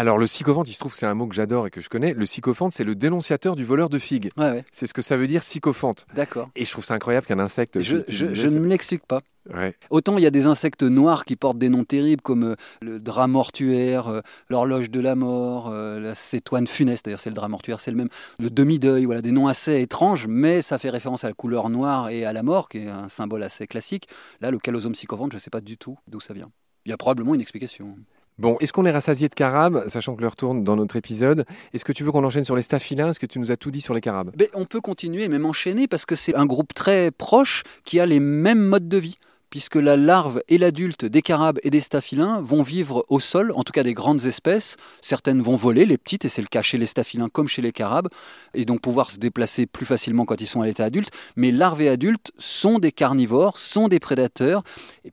Alors 0.00 0.16
le 0.16 0.26
sycophante, 0.26 0.66
il 0.66 0.72
se 0.72 0.78
trouve 0.78 0.94
que 0.94 0.98
c'est 0.98 1.04
un 1.04 1.12
mot 1.12 1.26
que 1.26 1.34
j'adore 1.34 1.66
et 1.66 1.70
que 1.70 1.82
je 1.82 1.90
connais. 1.90 2.14
Le 2.14 2.24
sycophante, 2.24 2.72
c'est 2.72 2.84
le 2.84 2.94
dénonciateur 2.94 3.54
du 3.54 3.66
voleur 3.66 3.90
de 3.90 3.98
figues. 3.98 4.30
Ouais, 4.38 4.50
ouais, 4.50 4.64
C'est 4.72 4.86
ce 4.86 4.94
que 4.94 5.02
ça 5.02 5.18
veut 5.18 5.26
dire 5.26 5.42
sycophante. 5.42 6.06
d'accord. 6.14 6.48
Et 6.56 6.64
je 6.64 6.70
trouve 6.70 6.86
ça 6.86 6.94
incroyable 6.94 7.26
qu'un 7.26 7.38
insecte. 7.38 7.78
Je, 7.82 7.96
ne 7.96 8.58
me 8.60 8.66
l'explique 8.66 9.04
pas. 9.06 9.20
Ouais. 9.54 9.76
Autant 9.90 10.16
il 10.16 10.22
y 10.22 10.26
a 10.26 10.30
des 10.30 10.46
insectes 10.46 10.84
noirs 10.84 11.26
qui 11.26 11.36
portent 11.36 11.58
des 11.58 11.68
noms 11.68 11.84
terribles 11.84 12.22
comme 12.22 12.44
euh, 12.44 12.56
le 12.80 12.98
drap 12.98 13.26
mortuaire, 13.26 14.08
euh, 14.08 14.20
l'horloge 14.48 14.90
de 14.90 15.00
la 15.00 15.16
mort, 15.16 15.68
euh, 15.70 16.00
la 16.00 16.14
cétoine 16.14 16.66
funeste, 16.66 17.04
d'ailleurs 17.06 17.20
c'est 17.20 17.30
le 17.30 17.34
drap 17.34 17.48
mortuaire, 17.48 17.80
c'est 17.80 17.90
le 17.90 17.96
même, 17.98 18.10
le 18.38 18.48
demi-deuil, 18.48 19.04
voilà, 19.04 19.20
des 19.20 19.32
noms 19.32 19.48
assez 19.48 19.80
étranges, 19.80 20.26
mais 20.26 20.62
ça 20.62 20.78
fait 20.78 20.90
référence 20.90 21.24
à 21.24 21.28
la 21.28 21.34
couleur 21.34 21.68
noire 21.68 22.08
et 22.08 22.24
à 22.24 22.32
la 22.32 22.42
mort, 22.42 22.68
qui 22.70 22.78
est 22.78 22.88
un 22.88 23.10
symbole 23.10 23.42
assez 23.42 23.66
classique. 23.66 24.08
Là, 24.40 24.50
le 24.50 24.58
calosome 24.58 24.94
sycophante, 24.94 25.32
je 25.32 25.36
ne 25.36 25.40
sais 25.40 25.50
pas 25.50 25.62
du 25.62 25.76
tout 25.76 25.98
d'où 26.06 26.20
ça 26.20 26.32
vient. 26.32 26.50
Il 26.86 26.90
y 26.90 26.92
a 26.92 26.96
probablement 26.96 27.34
une 27.34 27.42
explication. 27.42 27.96
Bon, 28.40 28.56
est-ce 28.60 28.72
qu'on 28.72 28.86
est 28.86 28.90
rassasié 28.90 29.28
de 29.28 29.34
carabes, 29.34 29.86
sachant 29.88 30.16
que 30.16 30.22
l'heure 30.22 30.34
tourne 30.34 30.64
dans 30.64 30.74
notre 30.74 30.96
épisode? 30.96 31.44
Est-ce 31.74 31.84
que 31.84 31.92
tu 31.92 32.04
veux 32.04 32.10
qu'on 32.10 32.24
enchaîne 32.24 32.42
sur 32.42 32.56
les 32.56 32.62
staphylins 32.62 33.10
Est-ce 33.10 33.20
que 33.20 33.26
tu 33.26 33.38
nous 33.38 33.50
as 33.50 33.58
tout 33.58 33.70
dit 33.70 33.82
sur 33.82 33.92
les 33.92 34.00
carabes? 34.00 34.30
Mais 34.38 34.48
on 34.54 34.64
peut 34.64 34.80
continuer, 34.80 35.28
même 35.28 35.44
enchaîner, 35.44 35.86
parce 35.86 36.06
que 36.06 36.16
c'est 36.16 36.34
un 36.34 36.46
groupe 36.46 36.72
très 36.72 37.10
proche 37.10 37.64
qui 37.84 38.00
a 38.00 38.06
les 38.06 38.18
mêmes 38.18 38.62
modes 38.62 38.88
de 38.88 38.96
vie. 38.96 39.18
Puisque 39.50 39.74
la 39.74 39.96
larve 39.96 40.42
et 40.48 40.58
l'adulte 40.58 41.04
des 41.04 41.22
carabes 41.22 41.58
et 41.64 41.70
des 41.70 41.80
staphylins 41.80 42.40
vont 42.40 42.62
vivre 42.62 43.04
au 43.08 43.18
sol, 43.18 43.52
en 43.56 43.64
tout 43.64 43.72
cas 43.72 43.82
des 43.82 43.94
grandes 43.94 44.24
espèces. 44.24 44.76
Certaines 45.00 45.42
vont 45.42 45.56
voler, 45.56 45.86
les 45.86 45.98
petites, 45.98 46.24
et 46.24 46.28
c'est 46.28 46.40
le 46.40 46.46
cas 46.46 46.62
chez 46.62 46.78
les 46.78 46.86
staphylins 46.86 47.28
comme 47.28 47.48
chez 47.48 47.60
les 47.60 47.72
carabes, 47.72 48.08
et 48.54 48.64
donc 48.64 48.80
pouvoir 48.80 49.10
se 49.10 49.18
déplacer 49.18 49.66
plus 49.66 49.86
facilement 49.86 50.24
quand 50.24 50.40
ils 50.40 50.46
sont 50.46 50.60
à 50.60 50.66
l'état 50.66 50.84
adulte. 50.84 51.10
Mais 51.34 51.50
larves 51.50 51.82
et 51.82 51.88
adultes 51.88 52.30
sont 52.38 52.78
des 52.78 52.92
carnivores, 52.92 53.58
sont 53.58 53.88
des 53.88 53.98
prédateurs. 53.98 54.62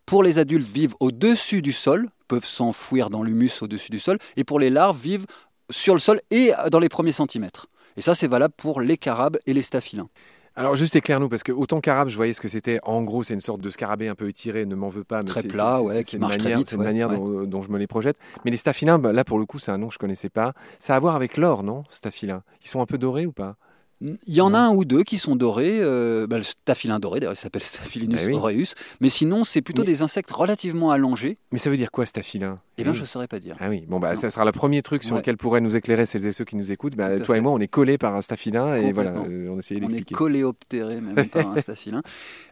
Pour 0.06 0.22
les 0.22 0.38
adultes, 0.38 0.70
vivent 0.70 0.96
au-dessus 1.00 1.64
du 1.64 1.74
sol, 1.74 2.08
peuvent 2.28 2.46
s'enfouir 2.46 3.10
dans 3.10 3.24
l'humus 3.24 3.62
au-dessus 3.62 3.90
du 3.90 4.00
sol, 4.00 4.20
et 4.36 4.44
pour 4.44 4.60
les 4.60 4.70
larves, 4.70 5.02
vivent 5.02 5.26
sur 5.72 5.94
le 5.94 6.00
sol 6.00 6.22
et 6.30 6.52
dans 6.72 6.80
les 6.80 6.90
premiers 6.90 7.12
centimètres. 7.12 7.68
Et 7.96 8.02
ça, 8.02 8.14
c'est 8.14 8.28
valable 8.28 8.54
pour 8.56 8.82
les 8.82 8.98
carabes 8.98 9.38
et 9.48 9.54
les 9.54 9.64
staphylins. 9.64 10.10
Alors 10.58 10.76
juste 10.76 10.96
éclaire-nous, 10.96 11.30
parce 11.30 11.44
que 11.44 11.52
autant 11.52 11.80
carabe, 11.82 12.08
je 12.10 12.16
voyais 12.16 12.34
ce 12.34 12.42
que 12.42 12.48
c'était. 12.48 12.80
En 12.84 13.04
gros, 13.04 13.22
c'est 13.24 13.36
une 13.36 13.40
sorte 13.40 13.62
de 13.62 13.70
scarabée 13.70 14.08
un 14.08 14.16
peu 14.16 14.28
étiré, 14.28 14.66
ne 14.66 14.74
m'en 14.76 14.90
veux 14.90 15.04
pas. 15.04 15.20
Mais 15.20 15.26
Très 15.30 15.44
plat, 15.44 15.82
ouais, 15.84 15.94
c'est- 15.98 16.04
qui 16.04 16.18
marche 16.18 16.38
très 16.38 16.46
manière- 16.46 16.58
vite, 16.58 16.70
C'est 16.70 16.76
une 16.76 16.82
ouais, 16.82 16.88
manière 16.88 17.10
ouais. 17.12 17.16
Dont, 17.18 17.44
dont 17.44 17.62
je 17.62 17.70
me 17.70 17.78
les 17.78 17.86
projette. 17.86 18.18
Mais 18.44 18.50
les 18.50 18.58
staphylins, 18.58 18.98
bah, 18.98 19.14
là 19.14 19.24
pour 19.24 19.38
le 19.38 19.46
coup, 19.46 19.60
c'est 19.60 19.70
un 19.72 19.78
nom 19.78 19.88
que 19.90 19.94
je 19.94 20.00
connaissais 20.00 20.30
pas. 20.30 20.54
Ça 20.80 20.94
a 20.94 20.98
à 20.98 21.00
voir 21.00 21.16
avec 21.16 21.38
l'or, 21.38 21.62
non 21.62 21.84
Staphylins. 21.92 22.42
Ils 22.64 22.68
sont 22.68 22.82
un 22.82 22.88
peu 22.88 22.98
dorés 22.98 23.28
ou 23.28 23.32
pas? 23.32 23.56
Il 24.00 24.18
y 24.28 24.42
en 24.42 24.54
a 24.54 24.60
un 24.60 24.70
ou 24.76 24.86
deux 24.86 25.04
qui 25.04 25.18
sont 25.18 25.36
dorés, 25.36 25.80
euh, 25.82 26.28
bah, 26.28 26.38
le 26.38 26.44
staphylin 26.44 27.00
doré, 27.00 27.20
d'ailleurs 27.20 27.34
il 27.34 27.38
s'appelle 27.38 27.64
Staphylinus 27.64 28.22
Eh 28.24 28.28
oui. 28.28 28.34
aureus, 28.36 28.76
mais 29.02 29.10
sinon 29.10 29.44
c'est 29.44 29.62
plutôt 29.64 29.82
Mais- 29.82 29.88
des 29.88 30.02
insectes 30.04 30.30
relativement 30.30 30.92
allongés, 30.92 31.40
Mais 31.52 31.58
ça 31.58 31.72
veut 31.72 31.78
dire 31.78 31.90
quoi, 31.90 32.06
staphylin 32.06 32.60
et 32.78 32.84
bien 32.84 32.92
Oui. 32.92 32.98
je 32.98 33.02
ne 33.02 33.08
saurais 33.08 33.28
pas 33.28 33.40
dire. 33.40 33.56
Ah 33.60 33.70
oui, 33.70 33.86
bon 33.88 34.00
bah 34.00 34.14
Non. 34.14 34.20
ça 34.22 34.30
sera 34.30 34.46
le 34.46 34.52
premier 34.52 34.84
truc 34.84 35.04
sur 35.04 35.14
Ouais. 35.16 35.22
lequel 35.22 35.36
pourraient 35.38 35.62
nous 35.62 35.76
écairer 35.76 36.06
celles 36.06 36.28
et 36.28 36.32
ceux 36.32 36.46
qui 36.46 36.56
nous 36.56 36.72
écoutent. 36.72 36.96
Bah, 36.96 37.20
toi 37.20 37.38
et 37.38 37.42
moi, 37.42 37.52
on 37.52 37.60
est 37.60 37.68
collés 37.68 37.98
par 37.98 38.16
un 38.16 38.22
staphylin 38.22 38.76
et 38.76 38.92
voilà, 38.92 39.10
euh, 39.16 39.50
on 39.50 39.58
essayait 39.58 39.80
On 39.82 39.86
est 39.86 39.94
d'expliquer. 39.94 40.14
coléoptérés 40.14 41.02
même 41.02 41.28
par 41.28 41.50
un 41.50 41.60
staphylin. 41.60 42.04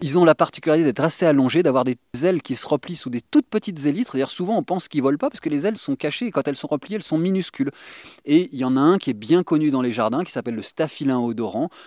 Ils 0.02 0.18
ont 0.18 0.26
la 0.26 0.34
particularité 0.34 0.84
d'être 0.84 1.02
assez 1.02 1.28
allongés, 1.28 1.62
d'avoir 1.62 1.84
des 1.84 1.98
ailes 2.24 2.42
qui 2.42 2.56
se 2.56 2.66
replient 2.66 2.96
sous 2.96 3.12
des 3.12 3.22
toutes 3.22 3.46
petites 3.48 3.86
élytres. 3.86 4.14
D'ailleurs, 4.14 4.32
souvent 4.32 4.58
on 4.58 4.64
pense 4.64 4.88
qu'ils 4.88 5.04
volent 5.04 5.20
pas 5.20 5.30
parce 5.30 5.42
que 5.42 5.50
les 5.50 5.68
ailes 5.68 5.78
sont 5.78 5.96
cachées 5.96 6.26
et 6.26 6.32
quand 6.32 6.48
elles 6.48 6.56
sont 6.56 6.68
repliées, 6.68 6.96
elles 6.96 7.04
sont 7.04 7.20
minuscules. 7.20 7.70
Et 8.26 8.50
il 8.52 8.58
y 8.58 8.64
en 8.66 8.78
a 8.78 8.82
un 8.82 8.98
qui 8.98 9.12
est 9.12 9.14
bien 9.14 9.44
connu 9.44 9.70
dans 9.70 9.84
les 9.84 9.92
jardins 9.92 10.24
qui 10.24 10.32
s'appelle 10.32 10.56
le 10.56 10.64
staphylin 10.64 11.20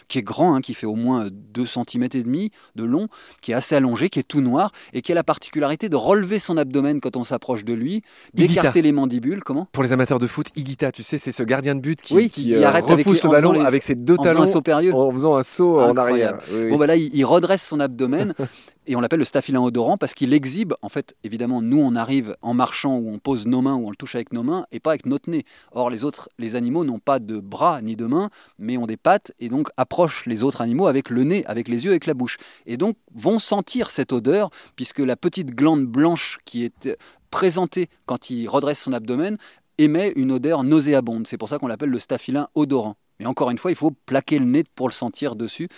qui 0.08 0.18
est 0.18 0.22
grand, 0.22 0.54
hein, 0.54 0.60
qui 0.60 0.74
fait 0.74 0.86
au 0.86 0.94
moins 0.94 1.28
2 1.30 1.66
cm 1.66 2.04
et 2.14 2.22
demi 2.22 2.50
de 2.76 2.84
long, 2.84 3.08
qui 3.40 3.52
est 3.52 3.54
assez 3.54 3.74
allongé, 3.74 4.08
qui 4.08 4.18
est 4.18 4.22
tout 4.28 4.40
noir 4.40 4.72
et 4.92 5.02
qui 5.02 5.12
a 5.12 5.14
la 5.14 5.24
particularité 5.24 5.88
de 5.88 5.96
relever 5.96 6.38
son 6.38 6.56
abdomen 6.56 7.00
quand 7.00 7.16
on 7.16 7.24
s'approche 7.24 7.64
de 7.64 7.74
lui, 7.74 8.02
d'écarter 8.34 8.82
les 8.82 8.92
mandibules. 8.92 9.42
Comment? 9.44 9.66
Pour 9.72 9.82
les 9.82 9.92
amateurs 9.92 10.18
de 10.18 10.26
foot, 10.26 10.48
Igita, 10.56 10.92
tu 10.92 11.02
sais, 11.02 11.18
c'est 11.18 11.32
ce 11.32 11.42
gardien 11.42 11.74
de 11.74 11.80
but 11.80 12.00
qui, 12.00 12.14
Oui, 12.14 12.30
qui, 12.30 12.44
qui 12.44 12.54
euh, 12.54 12.66
arrête 12.66 12.90
avec 12.90 13.06
repousse 13.06 13.22
les- 13.22 13.28
le 13.28 13.34
ballon 13.34 13.52
les- 13.52 13.60
avec 13.60 13.82
ses 13.82 13.94
deux 13.94 14.14
En 14.14 14.22
faisant 14.22 14.34
talons 14.34 14.42
un 14.42 14.46
saut 14.46 14.62
périlleux. 14.62 14.94
en 14.94 15.10
faisant 15.12 15.36
un 15.36 15.42
saut 15.42 15.80
en 15.80 15.96
arrière. 15.96 16.38
Oui, 16.52 16.62
oui. 16.64 16.70
Bon, 16.70 16.76
bah 16.76 16.86
là, 16.86 16.96
il, 16.96 17.10
il 17.14 17.24
redresse 17.24 17.62
son 17.66 17.80
abdomen 17.80 18.34
et 18.88 18.96
on 18.96 19.00
l'appelle 19.00 19.18
le 19.18 19.26
staphylin 19.26 19.60
odorant 19.60 19.98
parce 19.98 20.14
qu'il 20.14 20.32
exhibe, 20.32 20.72
en 20.80 20.88
fait, 20.88 21.14
évidemment, 21.22 21.60
nous, 21.60 21.78
on 21.78 21.94
arrive 21.94 22.34
en 22.40 22.54
marchant 22.54 22.96
où 22.96 23.10
on 23.10 23.18
pose 23.18 23.46
nos 23.46 23.60
mains, 23.60 23.74
où 23.74 23.86
on 23.86 23.90
le 23.90 23.96
touche 23.96 24.14
avec 24.14 24.32
nos 24.32 24.42
mains 24.42 24.64
et 24.72 24.80
pas 24.80 24.92
avec 24.92 25.04
notre 25.04 25.28
nez. 25.28 25.44
Or, 25.72 25.90
les 25.90 26.04
autres, 26.04 26.30
les 26.38 26.54
animaux 26.54 26.84
n'ont 26.84 26.98
pas 26.98 27.18
de 27.18 27.38
bras 27.38 27.82
ni 27.82 27.96
de 27.96 28.06
mains, 28.06 28.30
mais 28.58 28.78
ont 28.78 28.86
des 28.86 28.96
pattes 28.96 29.32
et 29.38 29.50
donc 29.50 29.68
approchent 29.76 30.24
les 30.24 30.42
autres 30.42 30.62
animaux 30.62 30.86
avec 30.86 31.10
le 31.10 31.22
nez, 31.22 31.44
avec 31.44 31.68
les 31.68 31.84
yeux, 31.84 31.90
avec 31.90 32.06
la 32.06 32.14
bouche. 32.14 32.38
Et 32.64 32.78
donc, 32.78 32.96
vont 33.14 33.38
sentir 33.38 33.90
cette 33.90 34.10
odeur 34.10 34.48
puisque 34.74 35.00
la 35.00 35.16
petite 35.16 35.54
glande 35.54 35.84
blanche 35.84 36.38
qui 36.46 36.64
est 36.64 36.86
euh, 36.86 36.96
présentée 37.30 37.90
quand 38.06 38.30
il 38.30 38.48
redresse 38.48 38.80
son 38.80 38.94
abdomen 38.94 39.36
émet 39.76 40.14
une 40.16 40.32
odeur 40.32 40.64
nauséabonde. 40.64 41.26
C'est 41.26 41.36
pour 41.36 41.50
ça 41.50 41.58
qu'on 41.58 41.66
l'appelle 41.66 41.90
le 41.90 41.98
staphylin 41.98 42.48
odorant. 42.54 42.96
Mais 43.20 43.26
encore 43.26 43.50
une 43.50 43.58
fois, 43.58 43.70
il 43.70 43.76
faut 43.76 43.90
plaquer 43.90 44.38
le 44.38 44.46
nez 44.46 44.64
pour 44.74 44.88
le 44.88 44.94
sentir 44.94 45.36
dessus 45.36 45.68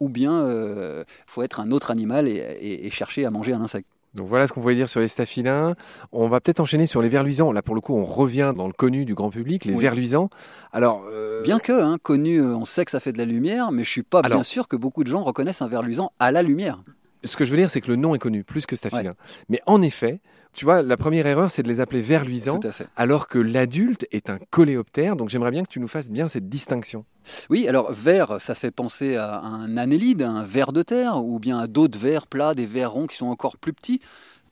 ou 0.00 0.08
bien 0.08 0.46
il 0.48 1.04
faut 1.26 1.42
être 1.42 1.60
un 1.60 1.70
autre 1.70 1.90
animal 1.90 2.28
et, 2.28 2.32
et- 2.60 2.86
et 2.86 2.90
chercher 2.90 3.24
à 3.24 3.30
manger 3.30 3.52
un 3.52 3.60
insecte. 3.60 3.88
Donc 4.14 4.26
voilà 4.26 4.46
ce 4.46 4.52
qu'on 4.54 4.62
pouvait 4.62 4.74
dire 4.74 4.88
sur 4.88 5.00
les 5.00 5.08
staphylins. 5.08 5.74
On 6.12 6.28
va 6.28 6.40
peut-être 6.40 6.60
enchaîner 6.60 6.86
sur 6.86 7.02
les 7.02 7.10
vers 7.10 7.22
luisants. 7.22 7.52
Là, 7.52 7.60
pour 7.62 7.74
le 7.74 7.80
coup, 7.82 7.94
on 7.94 8.04
revient 8.04 8.54
dans 8.56 8.66
le 8.66 8.72
connu 8.72 9.04
du 9.04 9.14
grand 9.14 9.28
public, 9.30 9.66
les 9.66 9.74
Oui. 9.74 9.82
vers 9.82 9.94
luisants. 9.94 10.30
Alors, 10.72 11.04
euh, 11.12 11.42
Bien 11.42 11.58
que, 11.58 11.72
hein, 11.72 11.98
connu, 12.02 12.38
euh, 12.40 12.56
on 12.56 12.64
sait 12.64 12.84
que 12.86 12.90
ça 12.90 13.00
fait 13.00 13.12
de 13.12 13.18
la 13.18 13.26
lumière, 13.26 13.70
mais 13.70 13.84
je 13.84 13.90
suis 13.90 14.02
pas 14.02 14.20
Alors- 14.20 14.38
bien 14.38 14.42
sûr 14.42 14.66
que 14.66 14.76
beaucoup 14.76 15.04
de 15.04 15.08
gens 15.10 15.22
reconnaissent 15.22 15.60
un 15.62 15.68
ver 15.68 15.82
luisant 15.82 16.10
à 16.18 16.32
la 16.32 16.42
lumière. 16.42 16.82
Ce 17.24 17.36
que 17.36 17.44
je 17.44 17.50
veux 17.50 17.56
dire, 17.56 17.70
c'est 17.70 17.80
que 17.80 17.88
le 17.88 17.96
nom 17.96 18.14
est 18.14 18.18
connu 18.18 18.44
plus 18.44 18.66
que 18.66 18.76
staphylin. 18.76 19.14
Mais 19.48 19.60
en 19.66 19.82
effet, 19.82 20.20
tu 20.52 20.64
vois, 20.64 20.82
la 20.82 20.96
première 20.96 21.26
erreur, 21.26 21.50
c'est 21.50 21.62
de 21.62 21.68
les 21.68 21.80
appeler 21.80 22.00
vers 22.00 22.24
luisants, 22.24 22.58
Tout 22.58 22.68
à 22.68 22.72
fait. 22.72 22.86
alors 22.96 23.28
que 23.28 23.38
l'adulte 23.38 24.06
est 24.10 24.30
un 24.30 24.38
coléoptère. 24.50 25.14
Donc 25.16 25.28
j'aimerais 25.28 25.50
bien 25.50 25.62
que 25.62 25.68
tu 25.68 25.78
nous 25.80 25.88
fasses 25.88 26.10
bien 26.10 26.26
cette 26.28 26.48
distinction. 26.48 27.04
Oui, 27.50 27.68
alors 27.68 27.92
ver, 27.92 28.40
ça 28.40 28.54
fait 28.54 28.70
penser 28.70 29.16
à 29.16 29.40
un 29.40 29.76
annélide, 29.76 30.22
un 30.22 30.42
ver 30.44 30.72
de 30.72 30.82
terre, 30.82 31.22
ou 31.22 31.38
bien 31.38 31.58
à 31.58 31.66
d'autres 31.66 31.98
vers 31.98 32.26
plats, 32.26 32.54
des 32.54 32.66
vers 32.66 32.92
ronds 32.92 33.06
qui 33.06 33.16
sont 33.16 33.26
encore 33.26 33.56
plus 33.58 33.72
petits. 33.72 34.00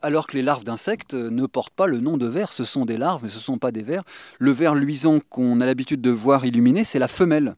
Alors 0.06 0.28
que 0.28 0.36
les 0.36 0.42
larves 0.42 0.62
d'insectes 0.62 1.14
euh, 1.14 1.30
ne 1.30 1.46
portent 1.46 1.75
pas 1.75 1.88
le 1.88 1.98
nom 1.98 2.16
de 2.16 2.28
ver, 2.28 2.52
ce 2.52 2.62
sont 2.62 2.84
des 2.84 2.96
larves, 2.96 3.25
mais 3.25 3.28
ce 3.28 3.38
ne 3.38 3.40
sont 3.40 3.58
pas 3.58 3.72
des 3.72 3.82
vers. 3.82 4.04
Le 4.38 4.52
ver 4.52 4.76
luisant 4.76 5.18
qu'on 5.18 5.60
a 5.60 5.66
l'habitude 5.66 6.00
de 6.00 6.12
voir 6.12 6.44
illuminé, 6.46 6.84
c'est 6.84 7.00
la 7.00 7.08
femelle. 7.08 7.56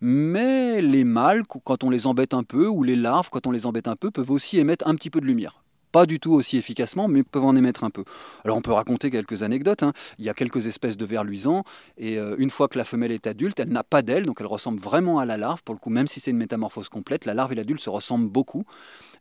Mais 0.00 0.80
les 0.80 1.04
mâles, 1.04 1.46
qu- 1.46 1.60
quand 1.62 1.84
on 1.84 1.90
les 1.90 2.08
embête 2.08 2.34
un 2.34 2.42
peu, 2.42 2.66
ou 2.66 2.82
les 2.82 2.96
larves, 2.96 3.28
quand 3.30 3.46
on 3.46 3.52
les 3.52 3.64
embête 3.64 3.86
un 3.86 3.94
peu, 3.94 4.10
peuvent 4.10 4.32
aussi 4.32 4.58
émettre 4.58 4.88
un 4.88 4.96
petit 4.96 5.08
peu 5.08 5.20
de 5.20 5.26
lumière. 5.26 5.63
Pas 5.94 6.06
du 6.06 6.18
tout 6.18 6.32
aussi 6.32 6.56
efficacement, 6.56 7.06
mais 7.06 7.22
peuvent 7.22 7.44
en 7.44 7.54
émettre 7.54 7.84
un 7.84 7.90
peu. 7.90 8.02
Alors 8.44 8.56
on 8.56 8.62
peut 8.62 8.72
raconter 8.72 9.12
quelques 9.12 9.44
anecdotes. 9.44 9.84
hein. 9.84 9.92
Il 10.18 10.24
y 10.24 10.28
a 10.28 10.34
quelques 10.34 10.66
espèces 10.66 10.96
de 10.96 11.04
vers 11.04 11.22
luisants, 11.22 11.62
et 11.98 12.18
euh, 12.18 12.34
une 12.36 12.50
fois 12.50 12.66
que 12.66 12.76
la 12.76 12.84
femelle 12.84 13.12
est 13.12 13.28
adulte, 13.28 13.60
elle 13.60 13.68
n'a 13.68 13.84
pas 13.84 14.02
d'ailes, 14.02 14.26
donc 14.26 14.38
elle 14.40 14.48
ressemble 14.48 14.80
vraiment 14.80 15.20
à 15.20 15.24
la 15.24 15.36
larve. 15.36 15.62
Pour 15.62 15.72
le 15.72 15.78
coup, 15.78 15.90
même 15.90 16.08
si 16.08 16.18
c'est 16.18 16.32
une 16.32 16.38
métamorphose 16.38 16.88
complète, 16.88 17.26
la 17.26 17.34
larve 17.34 17.52
et 17.52 17.54
l'adulte 17.54 17.80
se 17.80 17.90
ressemblent 17.90 18.28
beaucoup. 18.28 18.64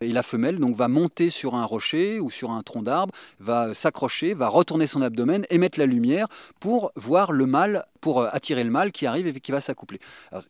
Et 0.02 0.12
la 0.12 0.24
femelle 0.24 0.58
donc 0.60 0.76
va 0.76 0.88
monter 0.88 1.30
sur 1.30 1.54
un 1.54 1.64
rocher 1.64 2.20
ou 2.20 2.32
sur 2.32 2.50
un 2.50 2.64
tronc 2.64 2.82
d'arbre, 2.82 3.14
va 3.40 3.76
s'accrocher, 3.76 4.34
va 4.34 4.48
retourner 4.48 4.88
son 4.88 5.04
abdomen, 5.04 5.46
émettre 5.52 5.78
la 5.78 5.86
lumière 5.86 6.28
pour 6.60 6.92
voir 6.96 7.32
le 7.32 7.46
mâle, 7.46 7.86
pour 8.02 8.22
euh, 8.22 8.28
attirer 8.32 8.64
le 8.64 8.72
mâle 8.72 8.92
qui 8.92 9.06
arrive 9.06 9.28
et 9.28 9.40
qui 9.40 9.52
va 9.52 9.62
s'accoupler. 9.62 10.00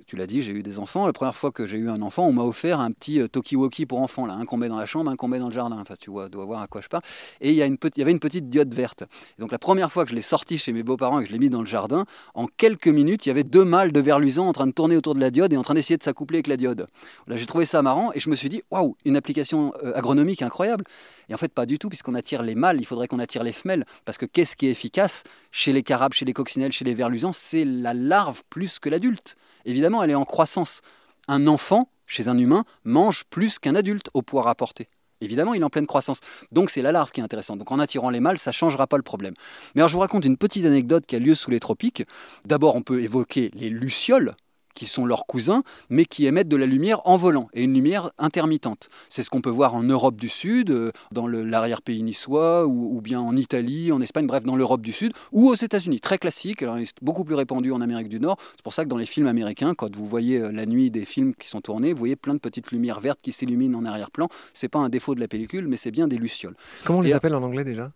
Tu 0.07 0.15
l'as 0.15 0.25
dit, 0.25 0.41
j'ai 0.41 0.53
eu 0.53 0.63
des 0.63 0.79
enfants. 0.79 1.05
La 1.05 1.13
première 1.13 1.35
fois 1.35 1.51
que 1.51 1.65
j'ai 1.65 1.77
eu 1.77 1.89
un 1.89 2.01
enfant, 2.01 2.25
on 2.25 2.31
m'a 2.31 2.43
offert 2.43 2.79
un 2.79 2.91
petit 2.91 3.19
euh, 3.19 3.27
talkie-walkie 3.27 3.85
pour 3.85 3.99
enfants, 3.99 4.25
là, 4.25 4.35
un 4.35 4.45
qu'on 4.45 4.57
met 4.57 4.69
dans 4.69 4.79
la 4.79 4.85
chambre, 4.85 5.11
un 5.11 5.17
qu'on 5.17 5.27
met 5.27 5.39
dans 5.39 5.49
le 5.49 5.53
jardin. 5.53 5.77
Enfin, 5.79 5.95
tu 5.99 6.09
dois 6.29 6.45
voir 6.45 6.61
à 6.61 6.67
quoi 6.67 6.81
je 6.81 6.87
parle. 6.87 7.03
Et 7.41 7.49
il 7.49 7.55
y, 7.55 7.61
avait 7.61 8.11
une 8.11 8.19
petite 8.19 8.49
diode 8.49 8.73
verte. 8.73 9.03
Et 9.37 9.41
donc 9.41 9.51
la 9.51 9.59
première 9.59 9.91
fois 9.91 10.05
que 10.05 10.11
je 10.11 10.15
l'ai 10.15 10.21
sorti 10.21 10.57
chez 10.57 10.73
mes 10.73 10.83
beaux-parents 10.83 11.19
et 11.19 11.23
que 11.23 11.29
je 11.29 11.33
l'ai 11.33 11.39
mis 11.39 11.49
dans 11.49 11.61
le 11.61 11.65
jardin, 11.65 12.05
en 12.33 12.47
quelques 12.47 12.87
minutes, 12.87 13.25
il 13.25 13.29
y 13.29 13.31
avait 13.31 13.43
deux 13.43 13.65
mâles 13.65 13.91
de 13.91 13.99
vers 13.99 14.19
luisants 14.19 14.47
en 14.47 14.53
train 14.53 14.67
de 14.67 14.71
tourner 14.71 14.97
autour 14.97 15.15
de 15.15 15.19
la 15.19 15.31
diode 15.31 15.53
et 15.53 15.57
en 15.57 15.63
train 15.63 15.73
d'essayer 15.73 15.97
de 15.97 16.03
s'accoupler 16.03 16.37
avec 16.37 16.47
la 16.47 16.57
diode. 16.57 16.87
Là, 17.27 17.35
j'ai 17.37 17.45
trouvé 17.45 17.65
ça 17.65 17.81
marrant 17.81 18.11
et 18.13 18.19
je 18.19 18.29
me 18.29 18.35
suis 18.35 18.49
dit, 18.49 18.61
waouh, 18.71 18.95
une 19.05 19.15
application 19.15 19.73
euh, 19.83 19.93
agronomique 19.95 20.41
incroyable. 20.41 20.85
Et 21.29 21.33
en 21.33 21.37
fait, 21.37 21.51
pas 21.51 21.65
du 21.65 21.79
tout, 21.79 21.89
puisqu'on 21.89 22.15
attire 22.15 22.43
les 22.43 22.55
mâles, 22.55 22.79
il 22.79 22.85
faudrait 22.85 23.07
qu'on 23.07 23.19
attire 23.19 23.43
les 23.43 23.53
femelles. 23.53 23.85
Parce 24.05 24.17
que 24.17 24.25
qu'est-ce 24.25 24.55
qui 24.55 24.67
est 24.67 24.71
efficace 24.71 25.23
chez 25.51 25.73
les 25.73 25.83
carabes, 25.83 26.13
chez 26.13 26.25
les 26.25 26.33
coccinelles, 26.33 26.71
chez 26.71 26.85
les 26.85 26.93
vers 26.93 27.09
luisants 27.09 27.33
C'est 27.33 27.65
la 27.65 27.93
larve 27.93 28.43
plus 28.49 28.79
que 28.79 28.89
l'adulte. 28.89 29.35
Évidemment, 29.65 30.03
elle 30.03 30.11
est 30.11 30.15
en 30.15 30.25
croissance. 30.25 30.81
Un 31.27 31.47
enfant, 31.47 31.89
chez 32.05 32.27
un 32.27 32.37
humain, 32.37 32.65
mange 32.83 33.23
plus 33.29 33.59
qu'un 33.59 33.75
adulte 33.75 34.09
au 34.13 34.21
poids 34.21 34.43
rapporté. 34.43 34.89
Évidemment, 35.21 35.53
il 35.53 35.61
est 35.61 35.65
en 35.65 35.69
pleine 35.69 35.87
croissance. 35.87 36.19
Donc 36.51 36.69
c'est 36.69 36.81
la 36.81 36.91
larve 36.91 37.11
qui 37.11 37.21
est 37.21 37.23
intéressante. 37.23 37.59
Donc 37.59 37.71
en 37.71 37.79
attirant 37.79 38.09
les 38.09 38.19
mâles, 38.19 38.37
ça 38.37 38.51
ne 38.51 38.53
changera 38.53 38.87
pas 38.87 38.97
le 38.97 39.03
problème. 39.03 39.33
Mais 39.75 39.81
alors 39.81 39.89
je 39.89 39.93
vous 39.93 40.01
raconte 40.01 40.25
une 40.25 40.37
petite 40.37 40.65
anecdote 40.65 41.05
qui 41.05 41.15
a 41.15 41.19
lieu 41.19 41.35
sous 41.35 41.51
les 41.51 41.59
tropiques. 41.59 42.03
D'abord, 42.45 42.75
on 42.75 42.81
peut 42.81 43.01
évoquer 43.01 43.51
les 43.53 43.69
lucioles 43.69 44.35
qui 44.73 44.85
sont 44.85 45.05
leurs 45.05 45.25
cousins, 45.25 45.63
mais 45.89 46.05
qui 46.05 46.25
émettent 46.25 46.47
de 46.49 46.55
la 46.57 46.65
lumière 46.65 47.01
en 47.05 47.17
volant, 47.17 47.47
et 47.53 47.63
une 47.63 47.73
lumière 47.73 48.11
intermittente. 48.17 48.89
C'est 49.09 49.23
ce 49.23 49.29
qu'on 49.29 49.41
peut 49.41 49.49
voir 49.49 49.73
en 49.75 49.83
Europe 49.83 50.15
du 50.15 50.29
Sud, 50.29 50.69
euh, 50.71 50.91
dans 51.11 51.27
l'arrière-pays 51.27 52.01
niçois, 52.03 52.65
ou, 52.65 52.95
ou 52.97 53.01
bien 53.01 53.19
en 53.19 53.35
Italie, 53.35 53.91
en 53.91 54.01
Espagne, 54.01 54.27
bref, 54.27 54.43
dans 54.43 54.55
l'Europe 54.55 54.81
du 54.81 54.91
Sud, 54.91 55.13
ou 55.31 55.49
aux 55.49 55.55
États-Unis. 55.55 55.99
Très 55.99 56.17
classique, 56.17 56.61
alors 56.63 56.77
il 56.77 56.83
est 56.83 56.93
beaucoup 57.01 57.23
plus 57.23 57.35
répandu 57.35 57.71
en 57.71 57.81
Amérique 57.81 58.09
du 58.09 58.19
Nord. 58.19 58.37
C'est 58.51 58.61
pour 58.63 58.73
ça 58.73 58.83
que 58.83 58.89
dans 58.89 58.97
les 58.97 59.05
films 59.05 59.27
américains, 59.27 59.73
quand 59.75 59.95
vous 59.95 60.05
voyez 60.05 60.39
euh, 60.39 60.51
la 60.51 60.65
nuit 60.65 60.91
des 60.91 61.05
films 61.05 61.33
qui 61.35 61.47
sont 61.49 61.61
tournés, 61.61 61.93
vous 61.93 61.99
voyez 61.99 62.15
plein 62.15 62.33
de 62.33 62.39
petites 62.39 62.71
lumières 62.71 62.99
vertes 62.99 63.19
qui 63.21 63.31
s'illuminent 63.31 63.77
en 63.77 63.85
arrière-plan. 63.85 64.27
C'est 64.53 64.69
pas 64.69 64.79
un 64.79 64.89
défaut 64.89 65.15
de 65.15 65.19
la 65.19 65.27
pellicule, 65.27 65.67
mais 65.67 65.77
c'est 65.77 65.91
bien 65.91 66.07
des 66.07 66.17
lucioles. 66.17 66.55
Comment 66.85 66.99
on 66.99 67.01
les 67.01 67.11
Et- 67.11 67.13
appelle 67.13 67.35
en 67.35 67.43
anglais 67.43 67.63
déjà? 67.63 67.91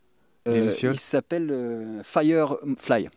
Les 0.45 0.59
Euh, 0.61 0.65
lucioles? 0.67 0.93
il 0.95 0.99
s'appelle 0.99 1.49
euh, 1.51 2.01
Firefly. 2.03 3.09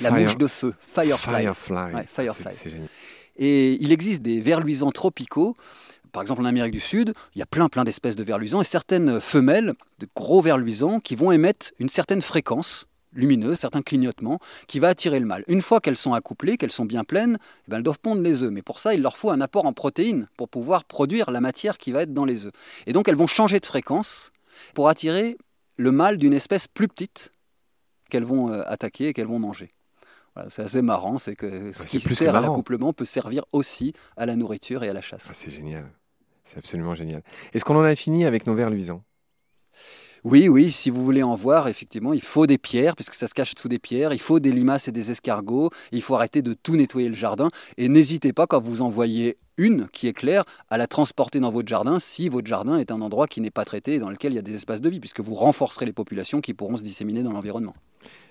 La 0.00 0.10
Fire- 0.10 0.22
mouche 0.22 0.36
de 0.38 0.46
feu, 0.46 0.74
Firefly. 0.80 1.42
Firefly. 1.42 1.94
Ouais, 1.94 2.06
Firefly. 2.06 2.44
C'est- 2.52 2.62
C'est 2.64 2.70
génial. 2.70 2.88
Et 3.38 3.74
il 3.82 3.92
existe 3.92 4.22
des 4.22 4.40
vers 4.40 4.60
luisants 4.60 4.90
tropicaux. 4.90 5.56
Par 6.12 6.22
exemple, 6.22 6.40
en 6.40 6.46
Amérique 6.46 6.72
du 6.72 6.80
Sud, 6.80 7.12
il 7.34 7.38
y 7.38 7.42
a 7.42 7.46
plein 7.46 7.68
plein 7.68 7.84
d'espèces 7.84 8.16
de 8.16 8.22
vers 8.24 8.38
luisants 8.38 8.62
et 8.62 8.64
certaines 8.64 9.20
femelles 9.20 9.74
de 9.98 10.08
gros 10.16 10.40
vers 10.40 10.56
luisants 10.56 11.00
qui 11.00 11.14
vont 11.16 11.30
émettre 11.32 11.72
une 11.78 11.90
certaine 11.90 12.22
fréquence 12.22 12.86
lumineuse, 13.12 13.58
certains 13.58 13.82
clignotements, 13.82 14.38
qui 14.66 14.78
va 14.78 14.88
attirer 14.88 15.20
le 15.20 15.26
mâle. 15.26 15.42
Une 15.48 15.62
fois 15.62 15.80
qu'elles 15.80 15.96
sont 15.96 16.12
accouplées, 16.12 16.56
qu'elles 16.58 16.70
sont 16.72 16.84
bien 16.84 17.02
pleines, 17.04 17.38
eh 17.66 17.70
ben, 17.70 17.78
elles 17.78 17.82
doivent 17.82 17.98
pondre 17.98 18.20
les 18.22 18.42
œufs. 18.42 18.50
Mais 18.50 18.60
pour 18.62 18.78
ça, 18.78 18.94
il 18.94 19.00
leur 19.02 19.16
faut 19.16 19.30
un 19.30 19.40
apport 19.40 19.64
en 19.66 19.72
protéines 19.72 20.28
pour 20.36 20.48
pouvoir 20.50 20.84
produire 20.84 21.30
la 21.30 21.40
matière 21.40 21.76
qui 21.78 21.92
va 21.92 22.02
être 22.02 22.12
dans 22.14 22.24
les 22.26 22.44
œufs. 22.46 22.52
Et 22.86 22.92
donc, 22.92 23.08
elles 23.08 23.16
vont 23.16 23.26
changer 23.26 23.58
de 23.58 23.64
fréquence 23.66 24.32
pour 24.74 24.88
attirer 24.90 25.36
le 25.76 25.92
mâle 25.92 26.16
d'une 26.18 26.34
espèce 26.34 26.68
plus 26.68 26.88
petite 26.88 27.30
qu'elles 28.10 28.24
vont 28.24 28.52
euh, 28.52 28.62
attaquer 28.66 29.08
et 29.08 29.12
qu'elles 29.14 29.26
vont 29.26 29.38
manger. 29.38 29.72
Voilà, 30.36 30.50
c'est 30.50 30.62
assez 30.62 30.82
marrant, 30.82 31.16
c'est 31.16 31.34
que 31.34 31.72
ce 31.72 31.84
qui 31.86 31.98
sert 31.98 32.34
à 32.34 32.40
l'accouplement 32.42 32.92
peut 32.92 33.06
servir 33.06 33.42
aussi 33.52 33.94
à 34.18 34.26
la 34.26 34.36
nourriture 34.36 34.84
et 34.84 34.88
à 34.90 34.92
la 34.92 35.00
chasse. 35.00 35.28
Ah, 35.30 35.34
c'est 35.34 35.50
génial. 35.50 35.90
C'est 36.44 36.58
absolument 36.58 36.94
génial. 36.94 37.22
Est-ce 37.54 37.64
qu'on 37.64 37.76
en 37.76 37.82
a 37.82 37.94
fini 37.94 38.26
avec 38.26 38.46
nos 38.46 38.54
vers 38.54 38.68
luisants? 38.68 39.02
Oui, 40.24 40.48
oui, 40.48 40.70
si 40.70 40.90
vous 40.90 41.02
voulez 41.02 41.22
en 41.22 41.36
voir, 41.36 41.68
effectivement, 41.68 42.12
il 42.12 42.20
faut 42.20 42.46
des 42.46 42.58
pierres, 42.58 42.96
puisque 42.96 43.14
ça 43.14 43.28
se 43.28 43.34
cache 43.34 43.54
sous 43.56 43.68
des 43.68 43.78
pierres, 43.78 44.12
il 44.12 44.18
faut 44.18 44.38
des 44.38 44.52
limaces 44.52 44.88
et 44.88 44.92
des 44.92 45.10
escargots, 45.10 45.70
il 45.90 46.02
faut 46.02 46.14
arrêter 46.14 46.42
de 46.42 46.52
tout 46.52 46.76
nettoyer 46.76 47.08
le 47.08 47.14
jardin, 47.14 47.50
et 47.78 47.88
n'hésitez 47.88 48.32
pas, 48.34 48.46
quand 48.46 48.60
vous 48.60 48.82
en 48.82 48.90
voyez 48.90 49.38
une 49.56 49.88
qui 49.88 50.06
est 50.06 50.12
claire, 50.12 50.44
à 50.68 50.76
la 50.76 50.86
transporter 50.86 51.40
dans 51.40 51.50
votre 51.50 51.68
jardin, 51.68 51.98
si 51.98 52.28
votre 52.28 52.46
jardin 52.46 52.76
est 52.76 52.90
un 52.90 53.00
endroit 53.00 53.26
qui 53.26 53.40
n'est 53.40 53.50
pas 53.50 53.64
traité 53.64 53.94
et 53.94 53.98
dans 53.98 54.10
lequel 54.10 54.32
il 54.32 54.36
y 54.36 54.38
a 54.38 54.42
des 54.42 54.54
espaces 54.54 54.82
de 54.82 54.90
vie, 54.90 55.00
puisque 55.00 55.20
vous 55.20 55.34
renforcerez 55.34 55.86
les 55.86 55.94
populations 55.94 56.42
qui 56.42 56.52
pourront 56.52 56.76
se 56.76 56.82
disséminer 56.82 57.22
dans 57.22 57.32
l'environnement. 57.32 57.74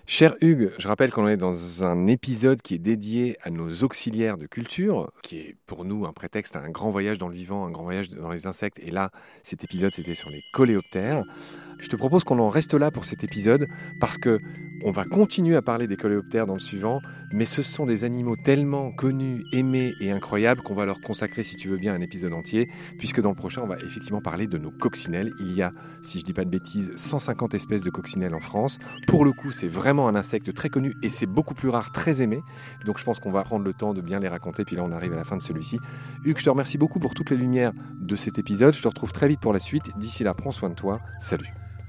Cher 0.07 0.35
Hugues, 0.39 0.71
je 0.77 0.87
rappelle 0.87 1.11
qu'on 1.11 1.27
est 1.27 1.35
dans 1.35 1.83
un 1.83 2.05
épisode 2.05 2.61
qui 2.61 2.75
est 2.75 2.79
dédié 2.79 3.37
à 3.41 3.49
nos 3.49 3.71
auxiliaires 3.81 4.37
de 4.37 4.45
culture, 4.45 5.11
qui 5.23 5.39
est 5.39 5.55
pour 5.65 5.83
nous 5.83 6.05
un 6.05 6.13
prétexte 6.13 6.55
à 6.55 6.59
un 6.59 6.69
grand 6.69 6.91
voyage 6.91 7.17
dans 7.17 7.27
le 7.27 7.33
vivant, 7.33 7.65
un 7.65 7.71
grand 7.71 7.85
voyage 7.85 8.09
dans 8.09 8.29
les 8.29 8.45
insectes. 8.45 8.77
Et 8.79 8.91
là, 8.91 9.09
cet 9.41 9.63
épisode, 9.63 9.93
c'était 9.93 10.13
sur 10.13 10.29
les 10.29 10.43
coléoptères. 10.53 11.23
Je 11.79 11.87
te 11.87 11.95
propose 11.95 12.23
qu'on 12.23 12.39
en 12.39 12.49
reste 12.49 12.73
là 12.73 12.91
pour 12.91 13.05
cet 13.05 13.23
épisode, 13.23 13.67
parce 13.99 14.17
que 14.17 14.39
on 14.83 14.91
va 14.91 15.05
continuer 15.05 15.55
à 15.55 15.61
parler 15.61 15.87
des 15.87 15.97
coléoptères 15.97 16.45
dans 16.45 16.53
le 16.53 16.59
suivant, 16.59 17.01
mais 17.31 17.45
ce 17.45 17.63
sont 17.63 17.85
des 17.85 18.03
animaux 18.03 18.35
tellement 18.35 18.91
connus, 18.91 19.43
aimés 19.51 19.93
et 19.99 20.11
incroyables 20.11 20.61
qu'on 20.61 20.75
va 20.75 20.85
leur 20.85 21.01
consacrer, 21.01 21.43
si 21.43 21.55
tu 21.55 21.69
veux 21.69 21.77
bien, 21.77 21.93
un 21.93 22.01
épisode 22.01 22.33
entier, 22.33 22.69
puisque 22.97 23.21
dans 23.21 23.29
le 23.29 23.35
prochain, 23.35 23.61
on 23.63 23.67
va 23.67 23.77
effectivement 23.77 24.21
parler 24.21 24.47
de 24.47 24.57
nos 24.57 24.71
coccinelles. 24.71 25.31
Il 25.39 25.53
y 25.55 25.61
a, 25.61 25.71
si 26.03 26.19
je 26.19 26.23
dis 26.23 26.33
pas 26.33 26.45
de 26.45 26.49
bêtises, 26.49 26.91
150 26.95 27.53
espèces 27.53 27.83
de 27.83 27.89
coccinelles 27.89 28.35
en 28.35 28.39
France. 28.39 28.77
Pour 29.07 29.25
le 29.25 29.31
coup, 29.31 29.51
c'est 29.51 29.67
vraiment 29.67 30.07
un 30.07 30.15
insecte 30.15 30.53
très 30.53 30.69
connu 30.69 30.93
et 31.01 31.09
c'est 31.09 31.25
beaucoup 31.25 31.55
plus 31.55 31.69
rare, 31.69 31.91
très 31.91 32.21
aimé. 32.21 32.41
Donc 32.85 32.99
je 32.99 33.03
pense 33.03 33.19
qu'on 33.19 33.31
va 33.31 33.43
prendre 33.43 33.65
le 33.65 33.73
temps 33.73 33.93
de 33.93 34.01
bien 34.01 34.19
les 34.19 34.27
raconter. 34.27 34.65
Puis 34.65 34.75
là, 34.75 34.83
on 34.83 34.91
arrive 34.91 35.13
à 35.13 35.17
la 35.17 35.23
fin 35.23 35.37
de 35.37 35.41
celui-ci. 35.41 35.79
Hugues, 36.25 36.37
je 36.37 36.45
te 36.45 36.49
remercie 36.49 36.77
beaucoup 36.77 36.99
pour 36.99 37.13
toutes 37.13 37.31
les 37.31 37.37
lumières 37.37 37.71
de 37.99 38.15
cet 38.15 38.37
épisode. 38.37 38.73
Je 38.73 38.81
te 38.81 38.87
retrouve 38.87 39.11
très 39.11 39.27
vite 39.27 39.39
pour 39.39 39.53
la 39.53 39.59
suite. 39.59 39.97
D'ici 39.97 40.23
là, 40.23 40.33
prends 40.33 40.51
soin 40.51 40.69
de 40.69 40.75
toi. 40.75 40.99
Salut. 41.19 41.49